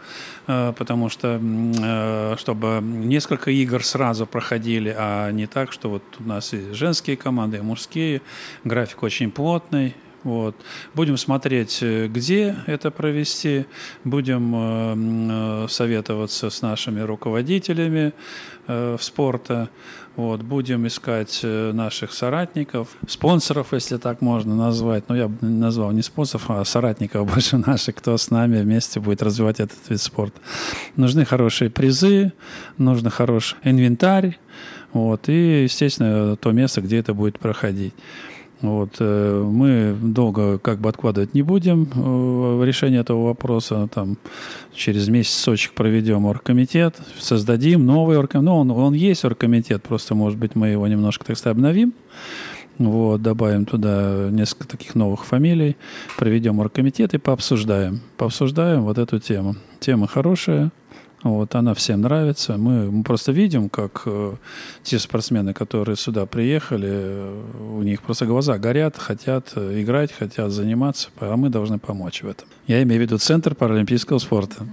э, 0.47 0.75
потому 0.77 1.09
что 1.09 1.40
э, 1.42 2.37
чтобы 2.38 2.81
несколько 2.83 3.51
игр 3.51 3.83
сразу 3.83 4.27
проходили, 4.27 4.94
а 4.97 5.31
не 5.31 5.47
так, 5.47 5.73
что 5.73 5.88
вот 5.88 6.03
у 6.20 6.25
нас 6.25 6.53
и 6.53 6.73
женские 6.75 7.16
команды, 7.16 7.57
и 7.57 7.61
мужские. 7.62 8.20
График 8.64 9.03
очень 9.03 9.31
плотный, 9.31 9.94
вот. 10.24 10.56
Будем 10.94 11.16
смотреть, 11.18 11.78
э, 11.82 12.08
где 12.08 12.56
это 12.66 12.90
провести, 12.90 13.66
будем 14.04 14.54
э, 14.54 15.64
э, 15.64 15.68
советоваться 15.68 16.48
с 16.48 16.62
нашими 16.62 17.00
руководителями 17.00 18.14
э, 18.66 18.96
спорта, 18.98 19.68
вот. 20.16 20.42
будем 20.42 20.87
искать 20.87 21.40
наших 21.42 22.12
соратников, 22.12 22.88
спонсоров, 23.06 23.72
если 23.72 23.98
так 23.98 24.22
можно 24.22 24.56
назвать. 24.56 25.08
Но 25.08 25.16
я 25.16 25.28
бы 25.28 25.46
назвал 25.46 25.92
не 25.92 26.02
спонсоров, 26.02 26.50
а 26.50 26.64
соратников 26.64 27.30
больше 27.32 27.58
наших, 27.58 27.96
кто 27.96 28.16
с 28.16 28.30
нами 28.30 28.62
вместе 28.62 29.00
будет 29.00 29.22
развивать 29.22 29.60
этот 29.60 29.78
вид 29.88 30.00
спорта. 30.00 30.40
Нужны 30.96 31.24
хорошие 31.24 31.68
призы, 31.68 32.32
нужен 32.78 33.10
хороший 33.10 33.58
инвентарь, 33.62 34.38
вот, 34.94 35.28
и, 35.28 35.64
естественно, 35.64 36.37
то 36.37 36.52
место, 36.52 36.80
где 36.80 36.98
это 36.98 37.12
будет 37.12 37.40
проходить. 37.40 37.92
Вот. 38.61 38.97
Э, 38.99 39.43
мы 39.43 39.97
долго 40.01 40.59
как 40.59 40.79
бы 40.79 40.88
откладывать 40.88 41.35
не 41.35 41.43
будем 41.43 41.88
э, 41.95 42.64
решение 42.64 43.01
этого 43.01 43.27
вопроса. 43.27 43.88
Там, 43.93 44.17
через 44.73 45.09
месяц-сочек 45.09 45.73
проведем 45.75 46.25
оргкомитет, 46.27 46.97
создадим 47.19 47.85
новый 47.85 48.19
оргкомитет. 48.19 48.45
Ну, 48.47 48.57
он, 48.57 48.71
он 48.71 48.95
есть 48.95 49.25
оргкомитет, 49.25 49.83
просто, 49.83 50.14
может 50.14 50.38
быть, 50.38 50.55
мы 50.55 50.69
его 50.69 50.87
немножко, 50.87 51.25
так 51.25 51.37
сказать, 51.37 51.57
обновим. 51.57 51.93
Вот, 52.79 53.23
добавим 53.23 53.67
туда 53.67 54.29
несколько 54.31 54.67
таких 54.67 54.97
новых 54.97 55.25
фамилий, 55.25 55.77
проведем 56.19 56.59
оргкомитет 56.59 57.14
и 57.14 57.19
пообсуждаем. 57.19 58.01
Пообсуждаем 58.17 58.83
вот 58.83 58.99
эту 58.99 59.21
тему. 59.21 59.55
Тема 59.79 60.09
хорошая, 60.09 60.73
вот, 61.24 61.54
она 61.54 61.72
всем 61.72 62.02
нравится. 62.02 62.58
Мы, 62.58 62.90
мы 62.90 63.02
просто 63.02 63.32
видим, 63.32 63.70
как 63.70 64.02
э, 64.04 64.34
те 64.82 64.98
спортсмены, 64.98 65.54
которые 65.54 65.96
сюда 65.96 66.26
приехали, 66.26 66.90
э, 66.90 67.42
у 67.78 67.82
них 67.82 68.02
просто 68.02 68.26
глаза 68.26 68.58
горят, 68.58 68.98
хотят 68.98 69.52
э, 69.56 69.80
играть, 69.80 70.12
хотят 70.12 70.50
заниматься, 70.50 71.08
а 71.18 71.37
мы 71.37 71.48
должны 71.48 71.78
помочь 71.78 72.22
в 72.22 72.28
этом. 72.28 72.46
Я 72.66 72.82
имею 72.82 73.00
в 73.00 73.02
виду 73.04 73.18
Центр 73.18 73.54
паралимпийского 73.54 74.18
спорта. 74.18 74.66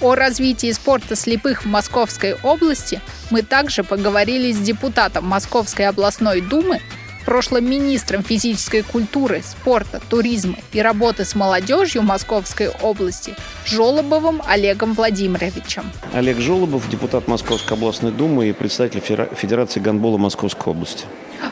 О 0.00 0.14
развитии 0.14 0.70
спорта 0.70 1.16
слепых 1.16 1.64
в 1.64 1.68
Московской 1.68 2.36
области 2.44 3.00
мы 3.30 3.42
также 3.42 3.82
поговорили 3.82 4.52
с 4.52 4.60
депутатом 4.60 5.24
Московской 5.24 5.88
областной 5.88 6.40
думы 6.40 6.80
прошлым 7.24 7.68
министром 7.68 8.22
физической 8.22 8.82
культуры, 8.82 9.42
спорта, 9.42 10.00
туризма 10.08 10.56
и 10.72 10.80
работы 10.80 11.24
с 11.24 11.34
молодежью 11.34 12.02
Московской 12.02 12.68
области 12.68 13.34
Жолобовым 13.64 14.42
Олегом 14.46 14.94
Владимировичем. 14.94 15.90
Олег 16.12 16.38
Жолобов, 16.38 16.88
депутат 16.88 17.28
Московской 17.28 17.76
областной 17.76 18.12
думы 18.12 18.48
и 18.48 18.52
представитель 18.52 19.00
Федерации 19.00 19.80
гандбола 19.80 20.18
Московской 20.18 20.72
области. 20.72 21.04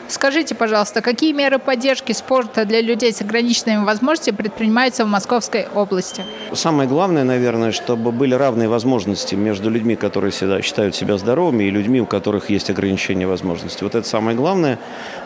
Скажите, 0.07 0.55
пожалуйста, 0.55 1.01
какие 1.01 1.33
меры 1.33 1.59
поддержки 1.59 2.11
спорта 2.11 2.65
для 2.65 2.81
людей 2.81 3.11
с 3.11 3.21
ограниченными 3.21 3.83
возможностями 3.83 4.35
предпринимаются 4.35 5.05
в 5.05 5.07
Московской 5.07 5.67
области? 5.73 6.23
Самое 6.53 6.87
главное, 6.87 7.23
наверное, 7.23 7.71
чтобы 7.71 8.11
были 8.11 8.35
равные 8.35 8.69
возможности 8.69 9.35
между 9.35 9.69
людьми, 9.69 9.95
которые 9.95 10.31
всегда 10.31 10.61
считают 10.61 10.95
себя 10.95 11.17
здоровыми, 11.17 11.63
и 11.65 11.71
людьми, 11.71 12.01
у 12.01 12.05
которых 12.05 12.49
есть 12.49 12.69
ограничения 12.69 13.27
возможностей. 13.27 13.83
Вот 13.83 13.95
это 13.95 14.07
самое 14.07 14.37
главное, 14.37 14.77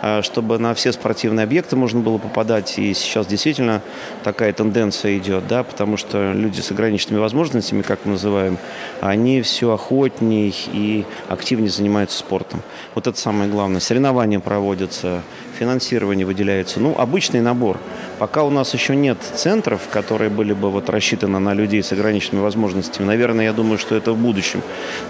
а, 0.01 0.21
чтобы 0.21 0.57
на 0.57 0.73
все 0.73 0.91
спортивные 0.91 1.43
объекты 1.43 1.75
можно 1.75 1.99
было 1.99 2.17
попадать. 2.17 2.79
И 2.79 2.93
сейчас 2.93 3.27
действительно 3.27 3.81
такая 4.23 4.53
тенденция 4.53 5.17
идет, 5.17 5.47
да, 5.47 5.63
потому 5.63 5.97
что 5.97 6.31
люди 6.33 6.61
с 6.61 6.71
ограниченными 6.71 7.19
возможностями, 7.19 7.81
как 7.81 8.05
мы 8.05 8.13
называем, 8.13 8.57
они 9.01 9.41
все 9.41 9.73
охотнее 9.73 10.53
и 10.71 11.05
активнее 11.27 11.69
занимаются 11.69 12.19
спортом. 12.19 12.61
Вот 12.95 13.07
это 13.07 13.17
самое 13.17 13.49
главное. 13.49 13.79
Соревнования 13.79 14.39
проводятся, 14.57 15.21
финансирование 15.57 16.25
выделяется. 16.25 16.79
Ну, 16.79 16.95
обычный 16.97 17.41
набор. 17.41 17.77
Пока 18.19 18.43
у 18.43 18.49
нас 18.49 18.73
еще 18.73 18.95
нет 18.95 19.17
центров, 19.21 19.81
которые 19.91 20.29
были 20.29 20.53
бы 20.53 20.69
вот 20.69 20.89
рассчитаны 20.89 21.39
на 21.39 21.53
людей 21.53 21.83
с 21.83 21.91
ограниченными 21.91 22.41
возможностями, 22.41 23.05
наверное, 23.05 23.45
я 23.45 23.53
думаю, 23.53 23.77
что 23.77 23.95
это 23.95 24.13
в 24.13 24.17
будущем. 24.17 24.61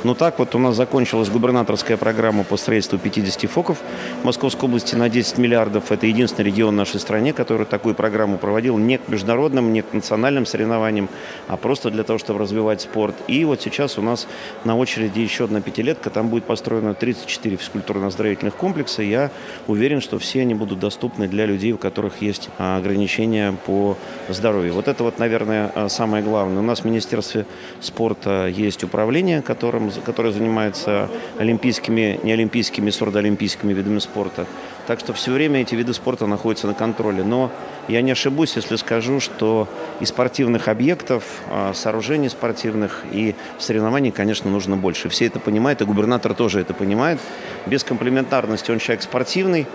Но 0.04 0.14
так 0.14 0.40
вот 0.40 0.56
у 0.56 0.60
нас 0.60 0.76
закончилась 0.76 1.30
губернаторская 1.30 1.98
программа 1.98 2.44
по 2.44 2.58
строительству 2.58 2.98
50 2.98 3.50
фоков 3.50 3.78
Московской 4.24 4.68
области 4.68 4.96
на 4.96 5.10
10 5.10 5.38
миллиардов. 5.38 5.92
Это 5.92 6.08
единственный 6.08 6.46
регион 6.46 6.76
в 6.76 6.78
нашей 6.78 7.00
стране, 7.00 7.34
который 7.34 7.66
такую 7.66 7.96
программу 7.96 8.38
проводил 8.38 8.78
не 8.78 8.98
к 8.98 9.08
международным, 9.08 9.74
не 9.74 9.82
к 9.82 9.94
национальным 9.94 10.46
соревнованиям, 10.46 11.10
а 11.48 11.58
просто 11.58 11.92
для 11.92 12.04
того, 12.04 12.20
чтобы 12.20 12.40
развивать 12.40 12.82
спорт. 12.82 13.16
И 13.28 13.46
вот 13.46 13.62
сейчас 13.62 13.98
у 13.98 14.02
нас 14.02 14.28
на 14.64 14.78
очереди 14.78 15.20
еще 15.20 15.46
одна 15.46 15.62
пятилетка. 15.62 16.10
Там 16.10 16.30
будет 16.30 16.46
построено 16.46 16.94
34 16.94 17.56
физкультурно-оздоровительных 17.58 18.56
комплекса. 18.56 19.02
Я 19.02 19.32
уверен, 19.68 20.02
что 20.02 20.20
все 20.20 20.37
они 20.40 20.56
будут 20.56 20.80
доступны 20.80 21.28
для 21.28 21.46
людей, 21.46 21.72
у 21.74 21.78
которых 21.78 22.22
есть 22.22 22.50
ограничения 22.58 23.08
ограничения 23.08 23.56
по 23.66 23.98
здоровью. 24.30 24.74
Вот 24.74 24.88
это 24.88 25.04
вот, 25.04 25.20
наверное, 25.20 25.72
э, 25.74 25.90
самое 25.90 26.24
главное. 26.24 26.60
У 26.60 26.66
нас 26.66 26.82
в 26.82 26.86
Министерстве 26.86 27.46
спорта 27.80 28.48
есть 28.48 28.84
управление, 28.84 29.42
которым, 29.42 29.92
которое 30.06 30.32
занимается 30.32 31.10
олимпийскими, 31.38 32.20
неолимпийскими, 32.24 32.90
сурдоолимпийскими 32.90 33.74
видами 33.74 34.00
спорта. 34.00 34.46
Так 34.88 35.00
что 35.00 35.14
все 35.14 35.32
время 35.32 35.62
эти 35.62 35.76
виды 35.76 35.94
спорта 35.94 36.28
находятся 36.28 36.68
на 36.68 36.74
контроле. 36.74 37.24
Но 37.24 37.52
я 37.88 38.02
не 38.02 38.12
ошибусь, 38.12 38.56
если 38.56 38.78
скажу, 38.78 39.20
что 39.20 39.68
и 40.00 40.06
спортивных 40.06 40.68
объектов, 40.68 41.24
э, 41.50 41.74
сооружений 41.74 42.30
спортивных 42.30 43.04
и 43.12 43.36
соревнований, 43.60 44.12
конечно, 44.12 44.50
нужно 44.50 44.78
больше. 44.78 45.10
Все 45.10 45.26
это 45.26 45.40
понимают, 45.40 45.82
и 45.82 45.86
губернатор 45.86 46.34
тоже 46.34 46.62
это 46.62 46.74
понимает. 46.74 47.20
Без 47.66 47.84
комплементарности 47.84 48.72
он 48.72 48.80
человек 48.80 49.04
спортивный, 49.04 49.68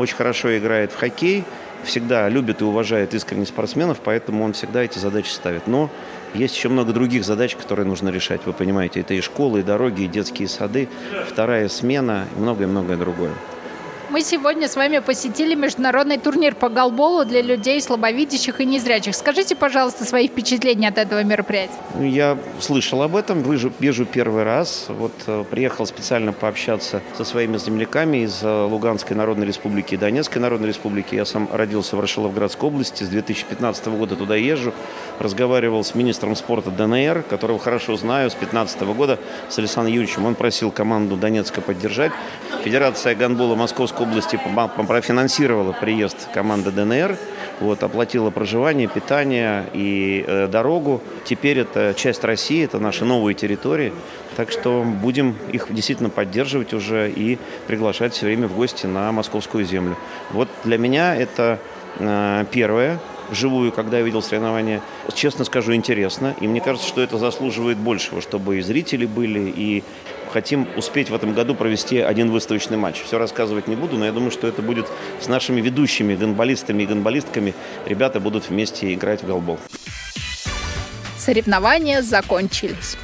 очень 0.00 0.16
хорошо 0.16 0.56
играет 0.56 0.92
в 0.92 0.96
хоккей, 0.96 1.44
всегда 1.84 2.28
любит 2.28 2.60
и 2.60 2.64
уважает 2.64 3.14
искренне 3.14 3.46
спортсменов, 3.46 3.98
поэтому 4.02 4.44
он 4.44 4.52
всегда 4.52 4.82
эти 4.82 4.98
задачи 4.98 5.30
ставит. 5.30 5.66
Но 5.66 5.90
есть 6.34 6.56
еще 6.56 6.68
много 6.68 6.92
других 6.92 7.24
задач, 7.24 7.56
которые 7.56 7.86
нужно 7.86 8.08
решать. 8.08 8.40
Вы 8.44 8.52
понимаете, 8.52 9.00
это 9.00 9.14
и 9.14 9.20
школы, 9.20 9.60
и 9.60 9.62
дороги, 9.62 10.02
и 10.02 10.06
детские 10.06 10.48
сады, 10.48 10.88
вторая 11.26 11.68
смена, 11.68 12.26
и 12.36 12.40
многое-многое 12.40 12.96
другое. 12.96 13.32
Мы 14.10 14.22
сегодня 14.22 14.66
с 14.66 14.74
вами 14.74 14.98
посетили 14.98 15.54
международный 15.54 16.18
турнир 16.18 16.56
по 16.56 16.68
голболу 16.68 17.24
для 17.24 17.42
людей 17.42 17.80
слабовидящих 17.80 18.60
и 18.60 18.64
незрячих. 18.64 19.14
Скажите, 19.14 19.54
пожалуйста, 19.54 20.04
свои 20.04 20.26
впечатления 20.26 20.88
от 20.88 20.98
этого 20.98 21.22
мероприятия. 21.22 21.74
Я 22.00 22.36
слышал 22.58 23.02
об 23.02 23.14
этом, 23.14 23.40
вижу, 23.42 23.72
вижу 23.78 24.04
первый 24.04 24.42
раз. 24.42 24.86
Вот 24.88 25.12
э, 25.28 25.44
приехал 25.48 25.86
специально 25.86 26.32
пообщаться 26.32 27.02
со 27.16 27.24
своими 27.24 27.56
земляками 27.56 28.24
из 28.24 28.42
э, 28.42 28.64
Луганской 28.64 29.14
Народной 29.14 29.46
Республики 29.46 29.94
и 29.94 29.96
Донецкой 29.96 30.42
Народной 30.42 30.70
Республики. 30.70 31.14
Я 31.14 31.24
сам 31.24 31.48
родился 31.52 31.94
в 31.94 32.00
Рашиловградской 32.00 32.68
области, 32.68 33.04
с 33.04 33.08
2015 33.08 33.86
года 33.86 34.16
туда 34.16 34.34
езжу. 34.34 34.74
Разговаривал 35.20 35.84
с 35.84 35.94
министром 35.94 36.34
спорта 36.34 36.70
ДНР, 36.70 37.24
которого 37.28 37.58
хорошо 37.58 37.94
знаю, 37.98 38.30
с 38.30 38.32
2015 38.32 38.80
года, 38.96 39.18
с 39.50 39.58
Александром 39.58 39.92
Юрьевичем. 39.94 40.24
Он 40.24 40.34
просил 40.34 40.70
команду 40.70 41.16
Донецка 41.16 41.60
поддержать. 41.60 42.10
Федерация 42.64 43.14
гандбола 43.14 43.54
Московской 43.54 44.06
области 44.06 44.40
профинансировала 44.88 45.72
приезд 45.72 46.28
команды 46.32 46.70
ДНР, 46.70 47.18
вот, 47.60 47.82
оплатила 47.82 48.30
проживание, 48.30 48.88
питание 48.88 49.66
и 49.74 50.24
э, 50.26 50.48
дорогу. 50.48 51.02
Теперь 51.24 51.58
это 51.58 51.92
часть 51.94 52.24
России, 52.24 52.64
это 52.64 52.78
наши 52.78 53.04
новые 53.04 53.34
территории. 53.34 53.92
Так 54.36 54.50
что 54.50 54.82
будем 54.84 55.36
их 55.52 55.66
действительно 55.68 56.08
поддерживать 56.08 56.72
уже 56.72 57.10
и 57.10 57.38
приглашать 57.66 58.14
все 58.14 58.24
время 58.24 58.48
в 58.48 58.56
гости 58.56 58.86
на 58.86 59.12
московскую 59.12 59.66
землю. 59.66 59.98
Вот 60.30 60.48
для 60.64 60.78
меня 60.78 61.14
это 61.14 61.58
э, 61.98 62.46
первое 62.50 62.98
вживую, 63.30 63.72
когда 63.72 63.98
я 63.98 64.04
видел 64.04 64.22
соревнования. 64.22 64.82
Честно 65.14 65.44
скажу, 65.44 65.74
интересно. 65.74 66.34
И 66.40 66.48
мне 66.48 66.60
кажется, 66.60 66.88
что 66.88 67.00
это 67.00 67.18
заслуживает 67.18 67.78
большего, 67.78 68.20
чтобы 68.20 68.58
и 68.58 68.60
зрители 68.60 69.06
были, 69.06 69.52
и 69.54 69.84
хотим 70.32 70.68
успеть 70.76 71.10
в 71.10 71.14
этом 71.14 71.34
году 71.34 71.54
провести 71.54 71.98
один 71.98 72.30
выставочный 72.30 72.76
матч. 72.76 73.02
Все 73.02 73.18
рассказывать 73.18 73.68
не 73.68 73.76
буду, 73.76 73.96
но 73.96 74.04
я 74.04 74.12
думаю, 74.12 74.30
что 74.30 74.46
это 74.46 74.62
будет 74.62 74.86
с 75.20 75.28
нашими 75.28 75.60
ведущими 75.60 76.14
гонболистами 76.14 76.82
и 76.82 76.86
гонболистками. 76.86 77.54
Ребята 77.86 78.20
будут 78.20 78.48
вместе 78.48 78.92
играть 78.94 79.22
в 79.22 79.26
голбол. 79.26 79.58
Соревнования 81.18 82.02
закончились. 82.02 82.96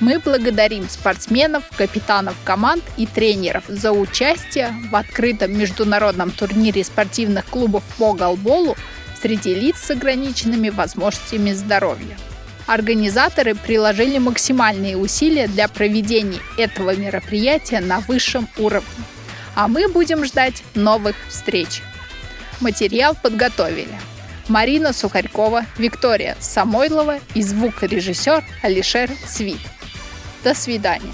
Мы 0.00 0.18
благодарим 0.18 0.88
спортсменов, 0.88 1.64
капитанов 1.76 2.34
команд 2.44 2.82
и 2.96 3.06
тренеров 3.06 3.64
за 3.68 3.92
участие 3.92 4.74
в 4.90 4.96
открытом 4.96 5.56
международном 5.56 6.30
турнире 6.30 6.82
спортивных 6.82 7.46
клубов 7.46 7.84
по 7.96 8.12
голболу 8.12 8.76
среди 9.24 9.54
лиц 9.54 9.76
с 9.78 9.90
ограниченными 9.90 10.68
возможностями 10.68 11.52
здоровья. 11.52 12.18
Организаторы 12.66 13.54
приложили 13.54 14.18
максимальные 14.18 14.98
усилия 14.98 15.48
для 15.48 15.66
проведения 15.66 16.40
этого 16.58 16.94
мероприятия 16.94 17.80
на 17.80 18.00
высшем 18.00 18.46
уровне. 18.58 18.86
А 19.54 19.66
мы 19.66 19.88
будем 19.88 20.26
ждать 20.26 20.62
новых 20.74 21.16
встреч. 21.30 21.80
Материал 22.60 23.14
подготовили. 23.14 23.98
Марина 24.48 24.92
Сухарькова, 24.92 25.64
Виктория 25.78 26.36
Самойлова 26.38 27.18
и 27.32 27.42
звукорежиссер 27.42 28.44
Алишер 28.62 29.10
Свит. 29.26 29.60
До 30.42 30.52
свидания. 30.52 31.12